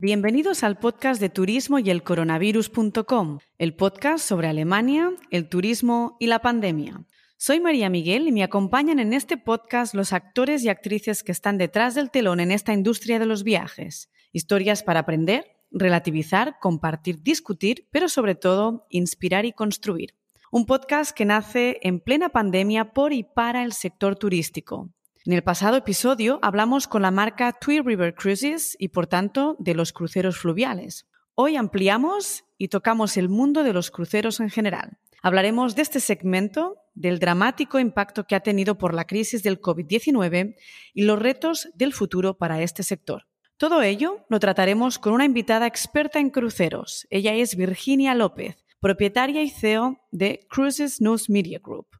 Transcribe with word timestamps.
Bienvenidos 0.00 0.62
al 0.62 0.78
podcast 0.78 1.20
de 1.20 1.28
turismo 1.28 1.80
y 1.80 1.90
el 1.90 2.04
coronavirus.com, 2.04 3.40
el 3.58 3.74
podcast 3.74 4.24
sobre 4.24 4.46
Alemania, 4.46 5.10
el 5.32 5.48
turismo 5.48 6.16
y 6.20 6.28
la 6.28 6.38
pandemia. 6.38 7.04
Soy 7.36 7.58
María 7.58 7.90
Miguel 7.90 8.28
y 8.28 8.30
me 8.30 8.44
acompañan 8.44 9.00
en 9.00 9.12
este 9.12 9.36
podcast 9.36 9.94
los 9.94 10.12
actores 10.12 10.62
y 10.62 10.68
actrices 10.68 11.24
que 11.24 11.32
están 11.32 11.58
detrás 11.58 11.96
del 11.96 12.12
telón 12.12 12.38
en 12.38 12.52
esta 12.52 12.72
industria 12.72 13.18
de 13.18 13.26
los 13.26 13.42
viajes. 13.42 14.08
Historias 14.30 14.84
para 14.84 15.00
aprender, 15.00 15.56
relativizar, 15.72 16.60
compartir, 16.60 17.20
discutir, 17.24 17.88
pero 17.90 18.08
sobre 18.08 18.36
todo 18.36 18.86
inspirar 18.90 19.46
y 19.46 19.52
construir. 19.52 20.14
Un 20.52 20.64
podcast 20.64 21.10
que 21.10 21.24
nace 21.24 21.80
en 21.82 21.98
plena 21.98 22.28
pandemia 22.28 22.92
por 22.92 23.12
y 23.12 23.24
para 23.24 23.64
el 23.64 23.72
sector 23.72 24.14
turístico. 24.14 24.90
En 25.28 25.34
el 25.34 25.42
pasado 25.42 25.76
episodio 25.76 26.38
hablamos 26.40 26.88
con 26.88 27.02
la 27.02 27.10
marca 27.10 27.52
Twee 27.52 27.82
River 27.82 28.14
Cruises 28.14 28.74
y 28.78 28.88
por 28.88 29.06
tanto 29.06 29.56
de 29.58 29.74
los 29.74 29.92
cruceros 29.92 30.38
fluviales. 30.38 31.06
Hoy 31.34 31.56
ampliamos 31.56 32.46
y 32.56 32.68
tocamos 32.68 33.18
el 33.18 33.28
mundo 33.28 33.62
de 33.62 33.74
los 33.74 33.90
cruceros 33.90 34.40
en 34.40 34.48
general. 34.48 34.96
Hablaremos 35.20 35.76
de 35.76 35.82
este 35.82 36.00
segmento, 36.00 36.78
del 36.94 37.18
dramático 37.18 37.78
impacto 37.78 38.24
que 38.24 38.36
ha 38.36 38.40
tenido 38.40 38.78
por 38.78 38.94
la 38.94 39.06
crisis 39.06 39.42
del 39.42 39.60
COVID-19 39.60 40.56
y 40.94 41.02
los 41.02 41.18
retos 41.18 41.68
del 41.74 41.92
futuro 41.92 42.38
para 42.38 42.62
este 42.62 42.82
sector. 42.82 43.26
Todo 43.58 43.82
ello 43.82 44.24
lo 44.30 44.40
trataremos 44.40 44.98
con 44.98 45.12
una 45.12 45.26
invitada 45.26 45.66
experta 45.66 46.20
en 46.20 46.30
cruceros. 46.30 47.06
Ella 47.10 47.34
es 47.34 47.54
Virginia 47.54 48.14
López, 48.14 48.64
propietaria 48.80 49.42
y 49.42 49.50
CEO 49.50 50.00
de 50.10 50.40
Cruises 50.48 51.02
News 51.02 51.28
Media 51.28 51.60
Group 51.62 51.97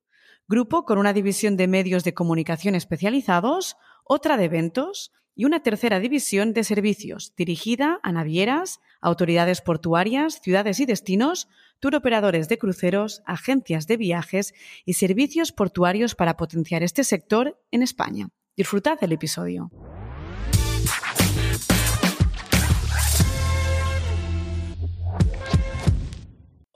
grupo 0.48 0.84
con 0.84 0.98
una 0.98 1.12
división 1.12 1.57
de 1.57 1.69
medios 1.69 2.05
de 2.05 2.15
comunicación 2.15 2.75
especializados, 2.75 3.77
otra 4.05 4.37
de 4.37 4.47
eventos 4.47 5.12
y 5.34 5.45
una 5.45 5.62
tercera 5.62 6.00
división 6.00 6.53
de 6.55 6.64
servicios 6.64 7.34
dirigida 7.36 8.00
a 8.03 8.11
navieras, 8.11 8.81
autoridades 9.00 9.61
portuarias, 9.61 10.41
ciudades 10.42 10.81
y 10.81 10.86
destinos, 10.86 11.48
turoperadores 11.78 12.48
de 12.48 12.58
cruceros, 12.58 13.23
agencias 13.27 13.86
de 13.86 13.98
viajes 13.98 14.55
y 14.84 14.95
servicios 14.95 15.53
portuarios 15.53 16.14
para 16.14 16.36
potenciar 16.36 16.83
este 16.83 17.05
sector 17.05 17.61
en 17.70 17.83
España. 17.83 18.30
Disfrutad 18.56 18.98
del 18.98 19.12
episodio. 19.12 19.70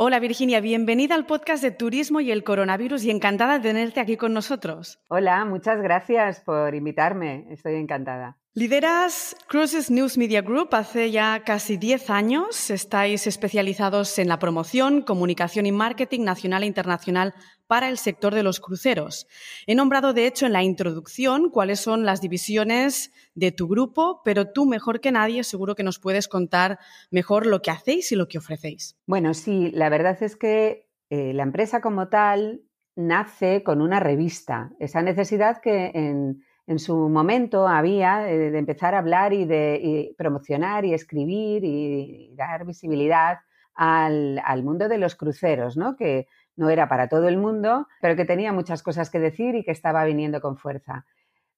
Hola 0.04 0.18
Virginia, 0.18 0.60
bienvenida 0.60 1.14
al 1.14 1.26
podcast 1.26 1.62
de 1.62 1.70
Turismo 1.70 2.20
y 2.20 2.32
el 2.32 2.42
Coronavirus 2.42 3.04
y 3.04 3.12
encantada 3.12 3.60
de 3.60 3.68
tenerte 3.68 4.00
aquí 4.00 4.16
con 4.16 4.32
nosotros. 4.32 4.98
Hola, 5.06 5.44
muchas 5.44 5.80
gracias 5.80 6.40
por 6.40 6.74
invitarme, 6.74 7.46
estoy 7.50 7.76
encantada. 7.76 8.36
Lideras 8.52 9.36
Cruises 9.46 9.92
News 9.92 10.18
Media 10.18 10.42
Group 10.42 10.70
hace 10.72 11.12
ya 11.12 11.44
casi 11.44 11.76
10 11.76 12.10
años. 12.10 12.68
Estáis 12.68 13.28
especializados 13.28 14.18
en 14.18 14.26
la 14.26 14.40
promoción, 14.40 15.02
comunicación 15.02 15.66
y 15.66 15.72
marketing 15.72 16.24
nacional 16.24 16.64
e 16.64 16.66
internacional 16.66 17.32
para 17.72 17.88
el 17.88 17.96
sector 17.96 18.34
de 18.34 18.42
los 18.42 18.60
cruceros. 18.60 19.26
He 19.66 19.74
nombrado, 19.74 20.12
de 20.12 20.26
hecho, 20.26 20.44
en 20.44 20.52
la 20.52 20.62
introducción 20.62 21.48
cuáles 21.48 21.80
son 21.80 22.04
las 22.04 22.20
divisiones 22.20 23.14
de 23.34 23.50
tu 23.50 23.66
grupo, 23.66 24.20
pero 24.26 24.52
tú, 24.52 24.66
mejor 24.66 25.00
que 25.00 25.10
nadie, 25.10 25.42
seguro 25.42 25.74
que 25.74 25.82
nos 25.82 25.98
puedes 25.98 26.28
contar 26.28 26.78
mejor 27.10 27.46
lo 27.46 27.62
que 27.62 27.70
hacéis 27.70 28.12
y 28.12 28.16
lo 28.16 28.28
que 28.28 28.36
ofrecéis. 28.36 28.98
Bueno, 29.06 29.32
sí, 29.32 29.70
la 29.70 29.88
verdad 29.88 30.22
es 30.22 30.36
que 30.36 30.90
eh, 31.08 31.32
la 31.32 31.44
empresa 31.44 31.80
como 31.80 32.08
tal 32.08 32.60
nace 32.94 33.62
con 33.62 33.80
una 33.80 34.00
revista. 34.00 34.72
Esa 34.78 35.00
necesidad 35.00 35.62
que 35.62 35.92
en 35.94 36.78
su 36.78 36.94
momento 37.08 37.66
había 37.66 38.30
eh, 38.30 38.50
de 38.50 38.58
empezar 38.58 38.94
a 38.94 38.98
hablar 38.98 39.32
y 39.32 39.46
de 39.46 40.14
promocionar 40.18 40.84
y 40.84 40.92
escribir 40.92 41.64
y, 41.64 42.34
dar 42.36 42.66
visibilidad 42.66 43.38
al, 43.74 44.62
mundo 44.62 44.88
de 44.88 44.98
los 44.98 45.14
cruceros, 45.14 45.76
¿no? 45.76 45.96
que 45.96 46.26
no 46.56 46.70
era 46.70 46.88
para 46.88 47.08
todo 47.08 47.28
el 47.28 47.36
mundo, 47.36 47.86
pero 48.00 48.16
que 48.16 48.24
tenía 48.24 48.52
muchas 48.52 48.82
cosas 48.82 49.10
que 49.10 49.18
decir 49.18 49.54
y 49.54 49.64
que 49.64 49.70
estaba 49.70 50.04
viniendo 50.04 50.40
con 50.40 50.56
fuerza. 50.56 51.06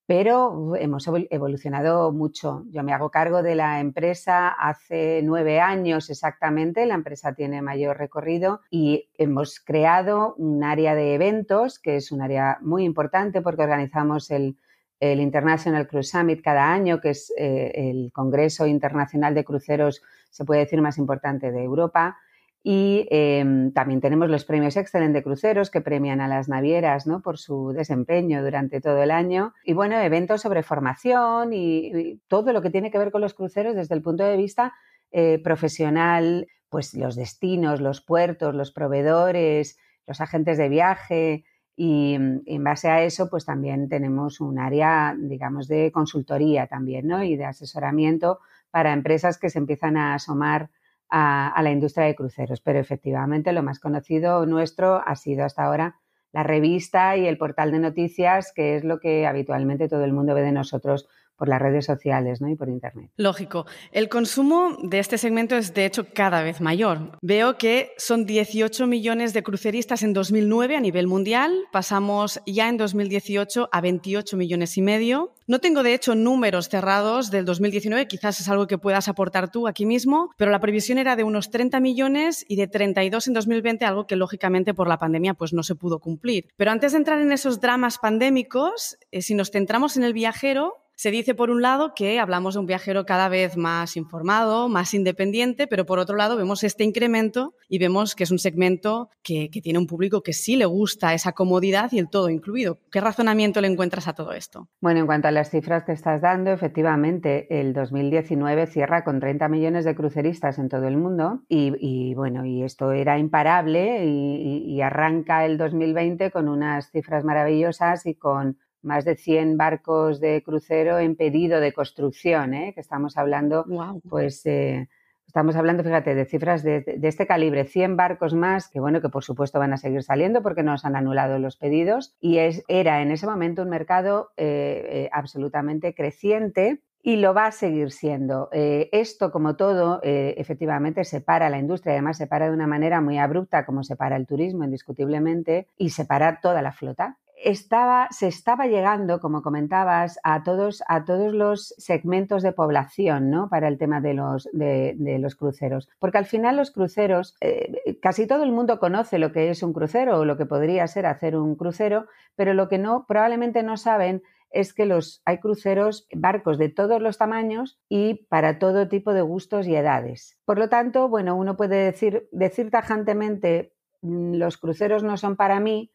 Pero 0.07 0.77
hemos 0.77 1.09
evolucionado 1.31 2.13
mucho. 2.13 2.65
Yo 2.71 2.83
me 2.83 2.93
hago 2.93 3.11
cargo 3.11 3.43
de 3.43 3.55
la 3.55 3.81
empresa 3.81 4.49
hace 4.49 5.23
nueve 5.25 5.61
años 5.61 6.11
exactamente. 6.11 6.85
La 6.85 6.95
empresa 6.95 7.35
tiene 7.35 7.63
mayor 7.63 7.97
recorrido 7.97 8.61
y 8.71 9.09
hemos 9.17 9.61
creado 9.61 10.35
un 10.37 10.63
área 10.63 10.95
de 10.95 11.15
eventos, 11.15 11.79
que 11.79 11.97
es 11.97 12.13
un 12.13 12.21
área 12.21 12.59
muy 12.61 12.85
importante 12.85 13.41
porque 13.41 13.63
organizamos 13.63 14.31
el 14.31 14.59
International 15.01 15.89
Cruise 15.89 16.11
Summit 16.11 16.43
cada 16.43 16.71
año, 16.71 17.01
que 17.01 17.11
es 17.11 17.33
eh, 17.39 17.73
el 17.75 18.13
Congreso 18.13 18.67
Internacional 18.67 19.35
de 19.35 19.45
Cruceros, 19.45 20.03
se 20.31 20.45
puede 20.45 20.61
decir, 20.61 20.83
más 20.83 20.99
importante 20.99 21.51
de 21.51 21.63
Europa. 21.63 22.19
Y 22.67 23.07
em, 23.11 23.73
también 23.73 24.01
tenemos 24.01 24.31
los 24.31 24.47
premios 24.47 24.79
Excellent 24.79 25.13
de 25.13 25.23
cruceros 25.23 25.71
que 25.71 25.83
premian 25.83 26.23
a 26.23 26.29
las 26.29 26.49
navieras 26.49 27.07
¿no? 27.07 27.21
por 27.21 27.37
su 27.37 27.75
desempeño 27.75 28.43
durante 28.43 28.81
todo 28.81 29.03
el 29.03 29.11
año. 29.11 29.53
Y 29.65 29.75
bueno, 29.75 30.01
eventos 30.01 30.41
sobre 30.41 30.63
formación 30.63 31.53
y, 31.53 32.23
todo 32.27 32.55
lo 32.55 32.63
que 32.63 32.71
tiene 32.71 32.91
que 32.91 32.97
ver 32.97 33.13
con 33.13 33.21
los 33.21 33.35
cruceros 33.35 33.77
desde 33.77 33.95
el 33.95 34.01
punto 34.01 34.25
de 34.25 34.39
vista 34.39 34.73
eh, 35.13 35.39
profesional, 35.45 36.49
pues 36.71 36.95
los 36.95 37.17
destinos, 37.17 37.83
los 37.83 38.01
puertos, 38.01 38.55
los 38.55 38.73
proveedores, 38.73 39.79
los 40.07 40.23
agentes 40.23 40.57
de 40.57 40.71
viaje, 40.71 41.45
y 41.77 42.17
mm, 42.19 42.43
en 42.47 42.65
base 42.65 42.89
a 42.89 43.03
eso, 43.03 43.29
pues 43.29 43.45
también 43.45 43.91
tenemos 43.91 44.41
un 44.41 44.59
área, 44.59 45.15
digamos, 45.19 45.69
de 45.69 45.93
consultoría 45.93 46.67
también, 46.67 47.07
¿no? 47.09 47.23
Y 47.23 47.37
de 47.37 47.45
asesoramiento 47.45 48.39
para 48.71 48.95
empresas 48.95 49.39
que 49.39 49.51
se 49.51 49.59
empiezan 49.59 49.99
a 49.99 50.15
asomar 50.15 50.71
a, 51.17 51.49
a, 51.49 51.63
la 51.63 51.71
industria 51.71 52.07
de 52.07 52.17
cruceros. 52.17 52.61
Pero 52.61 52.81
efectivamente 52.81 53.53
lo 53.53 53.63
más 53.63 53.79
conocido 53.79 54.45
nuestro 54.47 55.01
ha 55.07 55.15
sido 55.15 55.45
hasta 55.45 55.65
ahora 55.65 56.01
la 56.33 56.43
revista 56.43 57.17
y 57.17 57.27
el 57.29 57.39
portal 57.39 57.71
de 57.71 57.79
noticias, 57.79 58.53
que 58.53 58.75
es 58.75 58.83
lo 58.83 58.99
que 58.99 59.25
habitualmente 59.25 59.89
todo 59.89 60.05
el 60.05 60.13
mundo 60.13 60.35
ve 60.35 60.43
de 60.43 60.51
nosotros 60.51 61.09
por 61.37 61.49
las 61.49 61.61
redes 61.61 61.85
sociales 61.85 62.41
¿no? 62.41 62.49
y 62.49 62.57
por 62.57 62.69
Internet. 62.69 63.11
Lógico. 63.17 63.67
El 63.93 64.09
consumo 64.09 64.77
de 64.83 64.99
este 64.99 65.19
segmento 65.19 65.57
es, 65.57 65.75
de 65.75 65.87
hecho, 65.87 66.07
cada 66.13 66.43
vez 66.43 66.61
mayor. 66.61 67.19
Veo 67.23 67.59
que 67.59 67.93
son 67.97 68.27
18 68.27 68.87
millones 68.87 69.33
de 69.33 69.43
cruceristas 69.43 70.03
en 70.03 70.13
2009 70.13 70.77
a 70.77 70.81
nivel 70.81 71.07
mundial. 71.07 71.53
Pasamos 71.73 72.41
ya 72.47 72.69
en 72.69 72.77
2018 72.77 73.69
a 73.71 73.81
28 73.81 74.37
millones 74.37 74.77
y 74.77 74.83
medio. 74.83 75.35
No 75.47 75.59
tengo, 75.59 75.83
de 75.83 75.93
hecho, 75.93 76.15
números 76.15 76.71
cerrados 76.71 77.31
del 77.31 77.45
2019, 77.45 78.09
quizás 78.09 78.41
es 78.41 78.49
algo 78.49 78.67
que 78.67 78.79
puedas 78.79 79.09
aportar 79.09 79.51
tú 79.51 79.69
aquí 79.69 79.85
mismo, 79.85 80.31
pero 80.39 80.51
la 80.51 80.61
previsión 80.61 80.97
era 80.97 81.17
de 81.17 81.25
unos 81.25 81.51
30 81.51 81.81
millones 81.81 82.47
y 82.49 82.57
de 82.57 82.67
32 82.67 83.29
en 83.29 83.35
2020, 83.35 83.85
algo 83.85 84.07
que 84.07 84.17
lógicamente 84.17 84.73
por 84.73 84.89
la 84.89 84.99
pandemia 84.99 85.35
pues 85.35 85.53
no 85.53 85.63
se 85.63 85.75
pudo 85.75 85.99
cumplir. 85.99 86.49
Pero 86.57 86.71
antes 86.71 86.93
de 86.93 86.99
entrar 86.99 87.21
en 87.21 87.31
esos 87.31 87.61
dramas 87.61 87.99
pandémicos, 87.99 88.97
eh, 89.11 89.21
si 89.21 89.35
nos 89.35 89.51
centramos 89.51 89.99
en 89.99 90.05
el 90.05 90.15
viajero, 90.15 90.84
se 90.97 91.11
dice, 91.11 91.35
por 91.35 91.51
un 91.51 91.63
lado, 91.63 91.93
que 91.95 92.21
hablamos 92.21 92.55
de 92.55 92.61
un 92.61 92.67
viajero 92.67 93.05
cada 93.05 93.29
vez 93.29 93.57
más 93.57 93.97
informado, 93.97 94.69
más 94.69 94.95
independiente, 94.95 95.67
pero 95.67 95.87
por 95.87 95.99
otro 95.99 96.17
lado 96.17 96.37
vemos 96.37 96.63
este 96.63 96.85
incremento 96.85 97.55
y 97.69 97.79
vemos 97.79 98.15
que 98.15 98.25
es 98.25 98.31
un 98.31 98.39
segmento 98.39 99.11
que, 99.23 99.49
tiene 99.63 99.79
un 99.79 99.87
público 99.87 100.23
que 100.23 100.33
sí 100.33 100.57
le 100.57 100.67
gusta 100.67 101.15
esa 101.15 101.33
comodidad 101.33 101.91
y 101.93 101.99
el 101.99 102.11
todo 102.11 102.29
incluido. 102.29 102.79
¿Qué 102.91 103.01
razonamiento 103.01 103.61
le 103.61 103.69
encuentras 103.69 104.09
a 104.09 104.13
todo 104.13 104.33
esto? 104.33 104.69
Bueno, 104.81 105.01
en 105.01 105.07
cuanto 105.07 105.29
a 105.29 105.31
las 105.31 105.51
cifras 105.51 105.85
que 105.85 105.93
estás 105.93 106.21
dando, 106.21 106.51
efectivamente, 106.51 107.61
el 107.61 107.73
2019 107.73 108.67
cierra 108.67 109.05
con 109.05 109.21
30 109.21 109.49
millones 109.49 109.85
de 109.85 109.95
cruceristas 109.95 110.59
en 110.59 110.69
todo 110.69 110.87
el 110.87 110.97
mundo 110.97 111.43
y, 111.49 112.15
bueno, 112.15 112.45
y 112.45 112.63
esto 112.63 112.93
era 112.93 113.19
imparable 113.19 114.05
y 114.05 114.81
arranca 114.83 115.47
el 115.47 115.57
2020 115.57 116.31
con 116.31 116.49
unas 116.49 116.91
cifras 116.91 117.25
maravillosas 117.25 118.07
y 118.07 118.15
con 118.15 118.59
más 118.85 119.05
de 119.05 119.17
100 119.17 119.57
barcos 119.57 120.21
de 120.21 120.43
crucero 120.43 120.99
en 120.99 121.17
pedido 121.17 121.61
de 121.61 121.73
construcción, 121.73 122.55
¿eh? 122.55 122.73
que 122.75 122.81
estamos 122.81 123.17
hablando, 123.17 123.65
pues 124.09 124.45
eh, 124.47 124.89
estamos 125.27 125.57
hablando, 125.57 125.83
fíjate, 125.83 126.15
de 126.15 126.25
cifras 126.25 126.63
de, 126.63 126.85
este 127.03 127.27
calibre, 127.27 127.65
100 127.65 127.97
barcos 127.97 128.35
más, 128.35 128.69
que 128.69 128.81
bueno, 128.81 129.01
que 129.01 129.09
por 129.09 129.25
supuesto 129.25 129.59
van 129.59 129.73
a 129.73 129.79
seguir 129.79 130.03
saliendo 130.03 130.43
porque 130.43 130.63
nos 130.63 130.85
han 130.85 130.97
anulado 130.97 131.39
los 131.39 131.57
pedidos 131.57 132.15
y 132.21 132.39
es, 132.39 132.63
era 132.69 133.03
en 133.03 133.11
ese 133.11 133.27
momento 133.27 133.63
un 133.63 133.71
mercado 133.71 134.31
eh, 134.37 135.09
absolutamente 135.13 135.95
creciente 135.95 136.83
y 137.03 137.17
lo 137.17 137.35
va 137.35 137.47
a 137.47 137.53
seguir 137.53 137.91
siendo. 137.91 138.49
esto, 138.51 139.31
como 139.31 139.57
todo, 139.57 140.01
efectivamente 140.03 141.05
separa 141.05 141.51
la 141.51 141.59
industria, 141.59 141.93
además 141.93 142.17
separa 142.17 142.47
de 142.47 142.55
una 142.55 142.67
manera 142.67 143.03
muy 143.03 143.19
abrupta, 143.19 143.67
como 143.67 143.85
separa 143.85 144.17
el 144.17 144.27
turismo, 144.27 144.65
indiscutiblemente, 144.65 145.69
y 145.77 145.91
separa 145.91 146.41
toda 146.41 146.63
la 146.63 146.73
flota 146.73 147.19
estaba, 147.45 148.09
se 148.11 148.27
estaba 148.27 148.67
llegando, 148.67 149.21
como 149.21 149.43
comentabas, 149.43 150.19
a 150.25 150.43
todos, 150.43 150.83
a 150.89 151.05
todos 151.05 151.33
los 151.33 151.75
segmentos 151.79 152.43
de 152.43 152.53
población 152.53 153.31
¿no? 153.31 153.49
para 153.49 153.69
el 153.69 153.79
tema 153.79 154.01
de 154.01 154.15
los, 154.15 154.49
de, 154.53 154.95
los 155.21 155.37
cruceros. 155.37 155.89
Porque 155.99 156.19
al 156.19 156.25
final 156.25 156.57
los 156.57 156.71
cruceros, 156.71 157.37
eh, 157.41 157.99
casi 158.01 158.27
todo 158.27 158.43
el 158.43 158.53
mundo 158.53 158.79
conoce 158.79 159.19
lo 159.19 159.31
que 159.31 159.51
es 159.51 159.63
un 159.63 159.73
crucero 159.73 160.19
o 160.19 160.25
lo 160.25 160.37
que 160.37 160.47
podría 160.47 160.87
ser 160.87 161.07
hacer 161.07 161.37
un 161.37 161.55
crucero, 161.55 162.07
pero 162.35 162.55
lo 162.55 162.69
que 162.69 162.79
no, 162.79 163.05
probablemente 163.07 163.63
no 163.63 163.77
saben 163.77 164.23
es 164.51 164.73
que 164.73 164.87
los, 164.87 165.21
hay 165.25 165.39
cruceros, 165.39 166.07
barcos 166.15 166.59
de 166.59 166.69
todos 166.69 167.03
los 167.03 167.19
tamaños 167.19 167.79
y 167.89 168.27
para 168.29 168.59
todo 168.59 168.89
tipo 168.89 169.13
de 169.13 169.21
gustos 169.21 169.67
y 169.67 169.75
edades. 169.75 170.39
Por 170.45 170.59
lo 170.59 170.69
tanto, 170.69 171.09
bueno, 171.09 171.37
uno 171.37 171.57
puede 171.57 171.85
decir, 171.85 172.29
decir 172.33 172.71
tajantemente 172.71 173.75
mm, 174.01 174.35
los 174.35 174.57
cruceros 174.57 175.03
no 175.03 175.17
son 175.17 175.37
para 175.37 175.61
mí, 175.61 175.91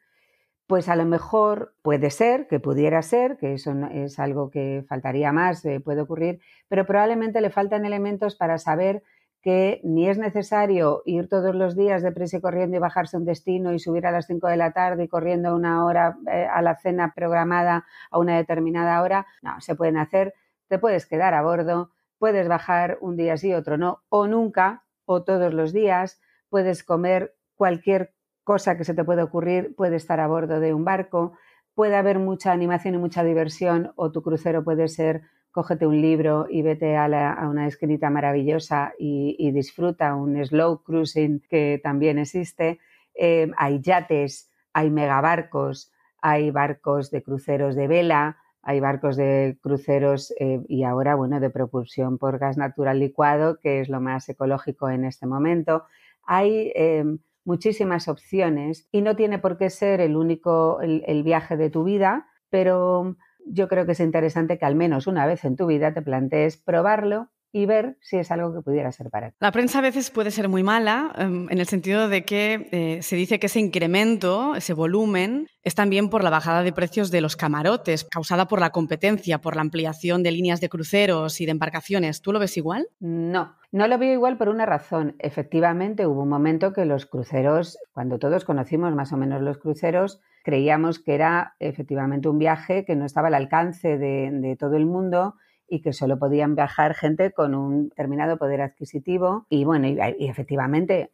pues 0.69 0.87
a 0.87 0.95
lo 0.95 1.03
mejor 1.05 1.73
puede 1.81 2.11
ser, 2.11 2.45
que 2.45 2.59
pudiera 2.59 3.01
ser, 3.01 3.37
que 3.37 3.55
eso 3.55 3.73
es 3.91 4.19
algo 4.19 4.51
que 4.51 4.85
faltaría 4.87 5.31
más, 5.31 5.65
eh, 5.65 5.79
puede 5.79 6.01
ocurrir, 6.01 6.41
pero 6.67 6.85
probablemente 6.85 7.41
le 7.41 7.49
faltan 7.49 7.85
elementos 7.85 8.35
para 8.35 8.59
saber 8.59 9.01
que 9.41 9.81
ni 9.83 10.07
es 10.07 10.19
necesario 10.19 11.01
ir 11.05 11.27
todos 11.27 11.55
los 11.55 11.75
días 11.75 12.03
de 12.03 12.11
prisa 12.11 12.37
y 12.37 12.41
corriendo 12.41 12.77
y 12.77 12.79
bajarse 12.79 13.17
un 13.17 13.25
destino 13.25 13.73
y 13.73 13.79
subir 13.79 14.05
a 14.05 14.11
las 14.11 14.27
5 14.27 14.47
de 14.47 14.57
la 14.57 14.71
tarde 14.71 15.05
y 15.05 15.07
corriendo 15.07 15.55
una 15.55 15.83
hora 15.83 16.19
eh, 16.31 16.45
a 16.45 16.61
la 16.61 16.75
cena 16.75 17.13
programada 17.15 17.87
a 18.11 18.19
una 18.19 18.37
determinada 18.37 19.01
hora. 19.01 19.25
No, 19.41 19.59
se 19.61 19.73
pueden 19.73 19.97
hacer, 19.97 20.35
te 20.67 20.77
puedes 20.77 21.07
quedar 21.07 21.33
a 21.33 21.41
bordo, 21.41 21.89
puedes 22.19 22.47
bajar 22.47 22.99
un 23.01 23.17
día 23.17 23.37
sí, 23.37 23.55
otro 23.55 23.79
no, 23.79 24.03
o 24.09 24.27
nunca, 24.27 24.83
o 25.05 25.23
todos 25.23 25.51
los 25.51 25.73
días, 25.73 26.21
puedes 26.47 26.83
comer 26.83 27.33
cualquier 27.55 28.13
cosa 28.49 28.75
que 28.77 28.83
se 28.83 28.95
te 28.95 29.03
pueda 29.03 29.25
ocurrir, 29.25 29.75
puede 29.75 29.95
estar 29.95 30.19
a 30.19 30.25
bordo 30.25 30.59
de 30.59 30.73
un 30.73 30.83
barco, 30.83 31.33
puede 31.75 31.95
haber 31.95 32.17
mucha 32.17 32.51
animación 32.51 32.95
y 32.95 32.97
mucha 32.97 33.23
diversión, 33.23 33.91
o 33.95 34.11
tu 34.11 34.23
crucero 34.23 34.63
puede 34.63 34.87
ser 34.87 35.21
cógete 35.51 35.85
un 35.85 36.01
libro 36.01 36.47
y 36.49 36.63
vete 36.63 36.97
a, 36.97 37.05
una 37.47 37.67
esquinita 37.67 38.09
maravillosa 38.09 38.93
y, 38.97 39.51
disfruta 39.51 40.15
un 40.15 40.43
slow 40.43 40.81
cruising 40.81 41.43
que 41.47 41.79
también 41.83 42.17
existe. 42.17 42.79
Eh, 43.13 43.51
hay 43.55 43.81
yates, 43.81 44.49
hay 44.73 44.89
megabarcos, 44.89 45.91
hay 46.19 46.49
barcos 46.49 47.11
de 47.11 47.21
cruceros 47.21 47.75
de 47.75 47.87
vela, 47.87 48.37
hay 48.63 48.79
barcos 48.79 49.15
de 49.15 49.59
cruceros 49.61 50.33
eh, 50.39 50.59
y 50.67 50.85
ahora, 50.85 51.13
bueno, 51.13 51.39
de 51.39 51.51
propulsión 51.51 52.17
por 52.17 52.39
gas 52.39 52.57
natural 52.57 52.99
licuado, 52.99 53.59
que 53.59 53.79
es 53.81 53.89
lo 53.89 54.01
más 54.01 54.27
ecológico 54.27 54.89
en 54.89 55.05
este 55.05 55.27
momento. 55.27 55.83
Hay 56.23 56.71
eh, 56.73 57.05
muchísimas 57.49 58.07
opciones 58.07 58.87
y 58.91 59.01
no 59.01 59.15
tiene 59.15 59.39
por 59.39 59.57
qué 59.57 59.71
ser 59.71 60.01
el 60.01 60.15
único, 60.15 60.79
el 60.81 61.23
viaje 61.23 61.57
de 61.57 61.71
tu 61.71 61.83
vida, 61.83 62.27
pero 62.51 63.15
yo 63.43 63.67
creo 63.67 63.87
que 63.87 63.93
es 63.93 63.99
interesante 63.99 64.59
que 64.59 64.65
al 64.65 64.75
menos 64.75 65.07
una 65.07 65.25
vez 65.25 65.43
en 65.45 65.55
tu 65.55 65.65
vida 65.65 65.91
te 65.91 66.03
plantees 66.03 66.57
probarlo 66.57 67.29
y 67.51 67.65
ver 67.65 67.97
si 68.01 68.17
es 68.17 68.31
algo 68.31 68.53
que 68.53 68.61
pudiera 68.61 68.91
ser 68.91 69.09
para 69.09 69.31
ti. 69.31 69.37
La 69.39 69.51
prensa 69.51 69.79
a 69.79 69.81
veces 69.81 70.11
puede 70.11 70.31
ser 70.31 70.49
muy 70.49 70.63
mala 70.63 71.11
em, 71.17 71.47
en 71.49 71.59
el 71.59 71.65
sentido 71.65 72.07
de 72.07 72.23
que 72.23 72.69
eh, 72.71 73.01
se 73.01 73.15
dice 73.15 73.39
que 73.39 73.47
ese 73.47 73.59
incremento, 73.59 74.55
ese 74.55 74.73
volumen, 74.73 75.47
es 75.63 75.75
también 75.75 76.09
por 76.09 76.23
la 76.23 76.29
bajada 76.29 76.63
de 76.63 76.71
precios 76.71 77.11
de 77.11 77.21
los 77.21 77.35
camarotes, 77.35 78.05
causada 78.05 78.47
por 78.47 78.59
la 78.59 78.69
competencia, 78.69 79.41
por 79.41 79.55
la 79.55 79.61
ampliación 79.61 80.23
de 80.23 80.31
líneas 80.31 80.61
de 80.61 80.69
cruceros 80.69 81.41
y 81.41 81.45
de 81.45 81.51
embarcaciones. 81.51 82.21
¿Tú 82.21 82.31
lo 82.31 82.39
ves 82.39 82.57
igual? 82.57 82.87
No, 82.99 83.55
no 83.71 83.87
lo 83.87 83.97
veo 83.97 84.13
igual 84.13 84.37
por 84.37 84.49
una 84.49 84.65
razón. 84.65 85.15
Efectivamente, 85.19 86.07
hubo 86.07 86.23
un 86.23 86.29
momento 86.29 86.73
que 86.73 86.85
los 86.85 87.05
cruceros, 87.05 87.77
cuando 87.93 88.19
todos 88.19 88.45
conocimos 88.45 88.95
más 88.95 89.11
o 89.13 89.17
menos 89.17 89.41
los 89.41 89.57
cruceros, 89.57 90.21
creíamos 90.43 90.99
que 90.99 91.13
era 91.13 91.55
efectivamente 91.59 92.29
un 92.29 92.39
viaje 92.39 92.85
que 92.85 92.95
no 92.95 93.05
estaba 93.05 93.27
al 93.27 93.35
alcance 93.35 93.97
de, 93.97 94.55
todo 94.59 94.75
el 94.75 94.85
mundo 94.85 95.35
y 95.69 95.81
que 95.81 95.93
solo 95.93 96.17
podían 96.17 96.55
viajar 96.55 96.95
gente 96.95 97.31
con 97.31 97.55
un 97.55 97.89
determinado 97.89 98.37
poder 98.37 98.61
adquisitivo. 98.61 99.45
Y 99.49 99.65
bueno, 99.65 99.87
y, 99.87 99.99
efectivamente, 100.27 101.11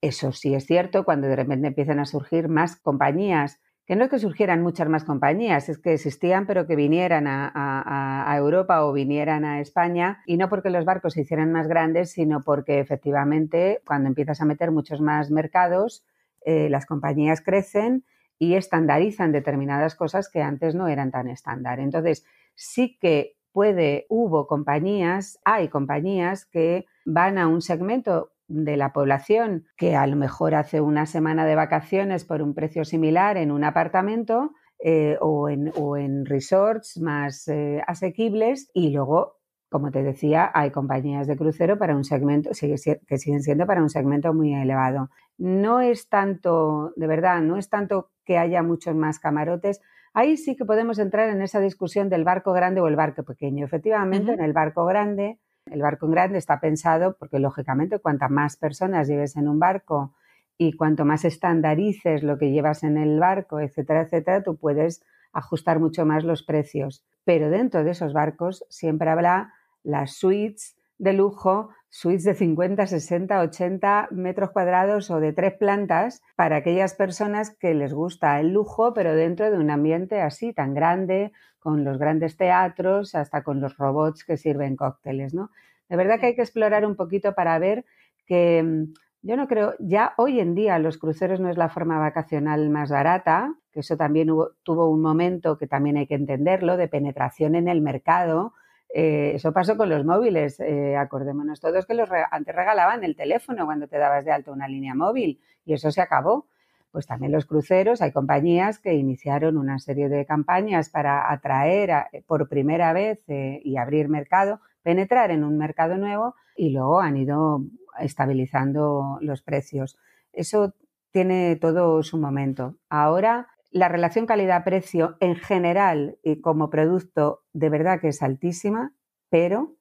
eso 0.00 0.32
sí 0.32 0.54
es 0.54 0.66
cierto, 0.66 1.04
cuando 1.04 1.26
de 1.26 1.36
repente 1.36 1.68
empiezan 1.68 1.98
a 1.98 2.04
surgir 2.04 2.48
más 2.48 2.76
compañías, 2.76 3.60
que 3.86 3.94
no 3.94 4.04
es 4.04 4.10
que 4.10 4.18
surgieran 4.18 4.62
muchas 4.62 4.88
más 4.88 5.04
compañías, 5.04 5.68
es 5.68 5.78
que 5.78 5.94
existían, 5.94 6.46
pero 6.46 6.66
que 6.66 6.74
vinieran 6.74 7.26
a, 7.28 8.34
Europa 8.36 8.84
o 8.84 8.92
vinieran 8.92 9.44
a 9.44 9.60
España, 9.60 10.22
y 10.26 10.36
no 10.36 10.48
porque 10.48 10.70
los 10.70 10.84
barcos 10.84 11.14
se 11.14 11.22
hicieran 11.22 11.52
más 11.52 11.68
grandes, 11.68 12.10
sino 12.10 12.42
porque 12.42 12.80
efectivamente 12.80 13.80
cuando 13.86 14.08
empiezas 14.08 14.40
a 14.40 14.44
meter 14.44 14.72
muchos 14.72 15.00
más 15.00 15.30
mercados, 15.30 16.04
eh, 16.44 16.68
las 16.68 16.84
compañías 16.84 17.40
crecen 17.40 18.04
y 18.38 18.54
estandarizan 18.54 19.32
determinadas 19.32 19.94
cosas 19.94 20.28
que 20.28 20.42
antes 20.42 20.74
no 20.74 20.88
eran 20.88 21.10
tan 21.10 21.28
estándar. 21.28 21.80
Entonces, 21.80 22.26
sí 22.54 22.98
que 23.00 23.35
puede, 23.56 24.04
hubo 24.10 24.46
compañías, 24.46 25.40
hay 25.42 25.68
compañías 25.68 26.44
que 26.44 26.84
van 27.06 27.38
a 27.38 27.48
un 27.48 27.62
segmento 27.62 28.32
de 28.48 28.76
la 28.76 28.92
población 28.92 29.64
que 29.78 29.96
a 29.96 30.06
lo 30.06 30.14
mejor 30.14 30.54
hace 30.54 30.82
una 30.82 31.06
semana 31.06 31.46
de 31.46 31.54
vacaciones 31.54 32.26
por 32.26 32.42
un 32.42 32.52
precio 32.52 32.84
similar 32.84 33.38
en 33.38 33.50
un 33.50 33.64
apartamento 33.64 34.50
eh, 34.78 35.16
o, 35.22 35.48
en, 35.48 36.26
resorts 36.26 37.00
más 37.00 37.48
eh, 37.48 37.80
asequibles 37.86 38.70
y 38.74 38.90
luego, 38.90 39.38
como 39.70 39.90
te 39.90 40.02
decía, 40.02 40.50
hay 40.52 40.70
compañías 40.70 41.26
de 41.26 41.38
crucero 41.38 41.78
para 41.78 41.96
un 41.96 42.04
segmento 42.04 42.50
que 42.50 43.16
siguen 43.18 43.42
siendo 43.42 43.64
para 43.64 43.80
un 43.80 43.88
segmento 43.88 44.34
muy 44.34 44.52
elevado. 44.52 45.08
No 45.38 45.80
es 45.80 46.10
tanto, 46.10 46.92
de 46.94 47.06
verdad, 47.06 47.40
no 47.40 47.56
es 47.56 47.70
tanto 47.70 48.10
que 48.26 48.36
haya 48.36 48.62
muchos 48.62 48.94
más 48.94 49.18
camarotes. 49.18 49.80
Ahí 50.18 50.38
sí 50.38 50.56
que 50.56 50.64
podemos 50.64 50.98
entrar 50.98 51.28
en 51.28 51.42
esa 51.42 51.60
discusión 51.60 52.08
del 52.08 52.24
barco 52.24 52.54
grande 52.54 52.80
o 52.80 52.88
el 52.88 52.96
barco 52.96 53.22
pequeño. 53.22 53.66
Efectivamente, 53.66 54.32
en 54.32 54.40
el 54.40 54.54
barco 54.54 54.86
grande, 54.86 55.38
el 55.66 55.82
barco 55.82 56.08
grande 56.08 56.38
está 56.38 56.58
pensado 56.58 57.18
porque, 57.18 57.38
lógicamente, 57.38 57.98
cuantas 57.98 58.30
más 58.30 58.56
personas 58.56 59.08
lleves 59.08 59.36
en 59.36 59.46
un 59.46 59.58
barco 59.58 60.14
y 60.56 60.72
cuanto 60.72 61.04
más 61.04 61.26
estandarices 61.26 62.22
lo 62.22 62.38
que 62.38 62.50
llevas 62.50 62.82
en 62.82 62.96
el 62.96 63.20
barco, 63.20 63.60
etcétera, 63.60 64.00
etcétera, 64.00 64.42
tú 64.42 64.56
puedes 64.56 65.04
ajustar 65.34 65.80
mucho 65.80 66.06
más 66.06 66.24
los 66.24 66.42
precios. 66.42 67.04
Pero 67.24 67.50
dentro 67.50 67.84
de 67.84 67.90
esos 67.90 68.14
barcos 68.14 68.64
siempre 68.70 69.10
habrá 69.10 69.52
las 69.82 70.12
suites 70.12 70.78
de 70.96 71.12
lujo 71.12 71.68
suites 71.96 72.24
de 72.24 72.34
50, 72.34 72.86
60, 72.86 73.40
80 73.40 74.08
metros 74.10 74.50
cuadrados 74.50 75.10
o 75.10 75.18
de 75.18 75.32
tres 75.32 75.54
plantas 75.54 76.20
para 76.36 76.56
aquellas 76.56 76.94
personas 76.94 77.56
que 77.56 77.72
les 77.72 77.94
gusta 77.94 78.38
el 78.38 78.52
lujo, 78.52 78.92
pero 78.92 79.14
dentro 79.14 79.50
de 79.50 79.56
un 79.56 79.70
ambiente 79.70 80.20
así 80.20 80.52
tan 80.52 80.74
grande, 80.74 81.32
con 81.58 81.84
los 81.84 81.96
grandes 81.96 82.36
teatros, 82.36 83.14
hasta 83.14 83.42
con 83.42 83.62
los 83.62 83.78
robots 83.78 84.24
que 84.24 84.36
sirven 84.36 84.76
cócteles, 84.76 85.32
¿no? 85.32 85.50
De 85.88 85.96
verdad 85.96 86.20
que 86.20 86.26
hay 86.26 86.34
que 86.34 86.42
explorar 86.42 86.84
un 86.84 86.96
poquito 86.96 87.34
para 87.34 87.58
ver 87.58 87.86
que 88.26 88.62
mm, 88.62 88.92
yo 89.22 89.38
no 89.38 89.48
creo, 89.48 89.74
ya 89.78 90.12
hoy 90.18 90.38
en 90.38 90.54
día 90.54 90.78
los 90.78 90.98
cruceros 90.98 91.40
no 91.40 91.48
es 91.48 91.56
la 91.56 91.70
forma 91.70 91.98
vacacional 91.98 92.68
más 92.68 92.90
barata, 92.90 93.54
que 93.72 93.80
eso 93.80 93.96
también 93.96 94.28
tuvo 94.62 94.90
un 94.90 95.00
momento 95.00 95.56
que 95.56 95.66
también 95.66 95.96
hay 95.96 96.06
que 96.06 96.14
entenderlo, 96.14 96.76
de 96.76 96.88
penetración 96.88 97.54
en 97.54 97.68
el 97.68 97.80
mercado, 97.80 98.52
eh, 98.98 99.34
eso 99.34 99.52
pasó 99.52 99.76
con 99.76 99.90
los 99.90 100.06
móviles. 100.06 100.58
Eh, 100.58 100.96
acordémonos 100.96 101.60
todos 101.60 101.84
que 101.84 101.92
los 101.92 102.08
antes 102.30 102.56
regalaban 102.56 103.04
el 103.04 103.14
teléfono 103.14 103.66
cuando 103.66 103.88
te 103.88 103.98
dabas 103.98 104.24
de 104.24 104.32
alta 104.32 104.52
una 104.52 104.68
línea 104.68 104.94
móvil 104.94 105.38
y 105.66 105.74
eso 105.74 105.90
se 105.90 106.00
acabó. 106.00 106.46
Pues 106.92 107.06
también 107.06 107.30
los 107.30 107.44
cruceros, 107.44 108.00
hay 108.00 108.10
compañías 108.10 108.78
que 108.78 108.94
iniciaron 108.94 109.58
una 109.58 109.78
serie 109.80 110.08
de 110.08 110.24
campañas 110.24 110.88
para 110.88 111.30
atraer 111.30 112.06
por 112.26 112.48
primera 112.48 112.94
vez 112.94 113.22
eh, 113.28 113.60
y 113.62 113.76
abrir 113.76 114.08
mercado, 114.08 114.60
penetrar 114.82 115.30
en 115.30 115.44
un 115.44 115.58
mercado 115.58 115.98
nuevo 115.98 116.34
y 116.56 116.70
luego 116.70 117.02
han 117.02 117.18
ido 117.18 117.60
estabilizando 118.00 119.18
los 119.20 119.42
precios. 119.42 119.98
Eso 120.32 120.72
tiene 121.10 121.56
todo 121.56 122.02
su 122.02 122.16
momento. 122.16 122.76
Ahora 122.88 123.48
la 123.76 123.88
relación 123.88 124.24
calidad-precio 124.24 125.18
en 125.20 125.36
general 125.36 126.18
y 126.22 126.40
como 126.40 126.70
producto 126.70 127.42
de 127.52 127.68
verdad 127.68 128.00
que 128.00 128.08
es 128.08 128.22
altísima, 128.22 128.94
pero 129.28 129.76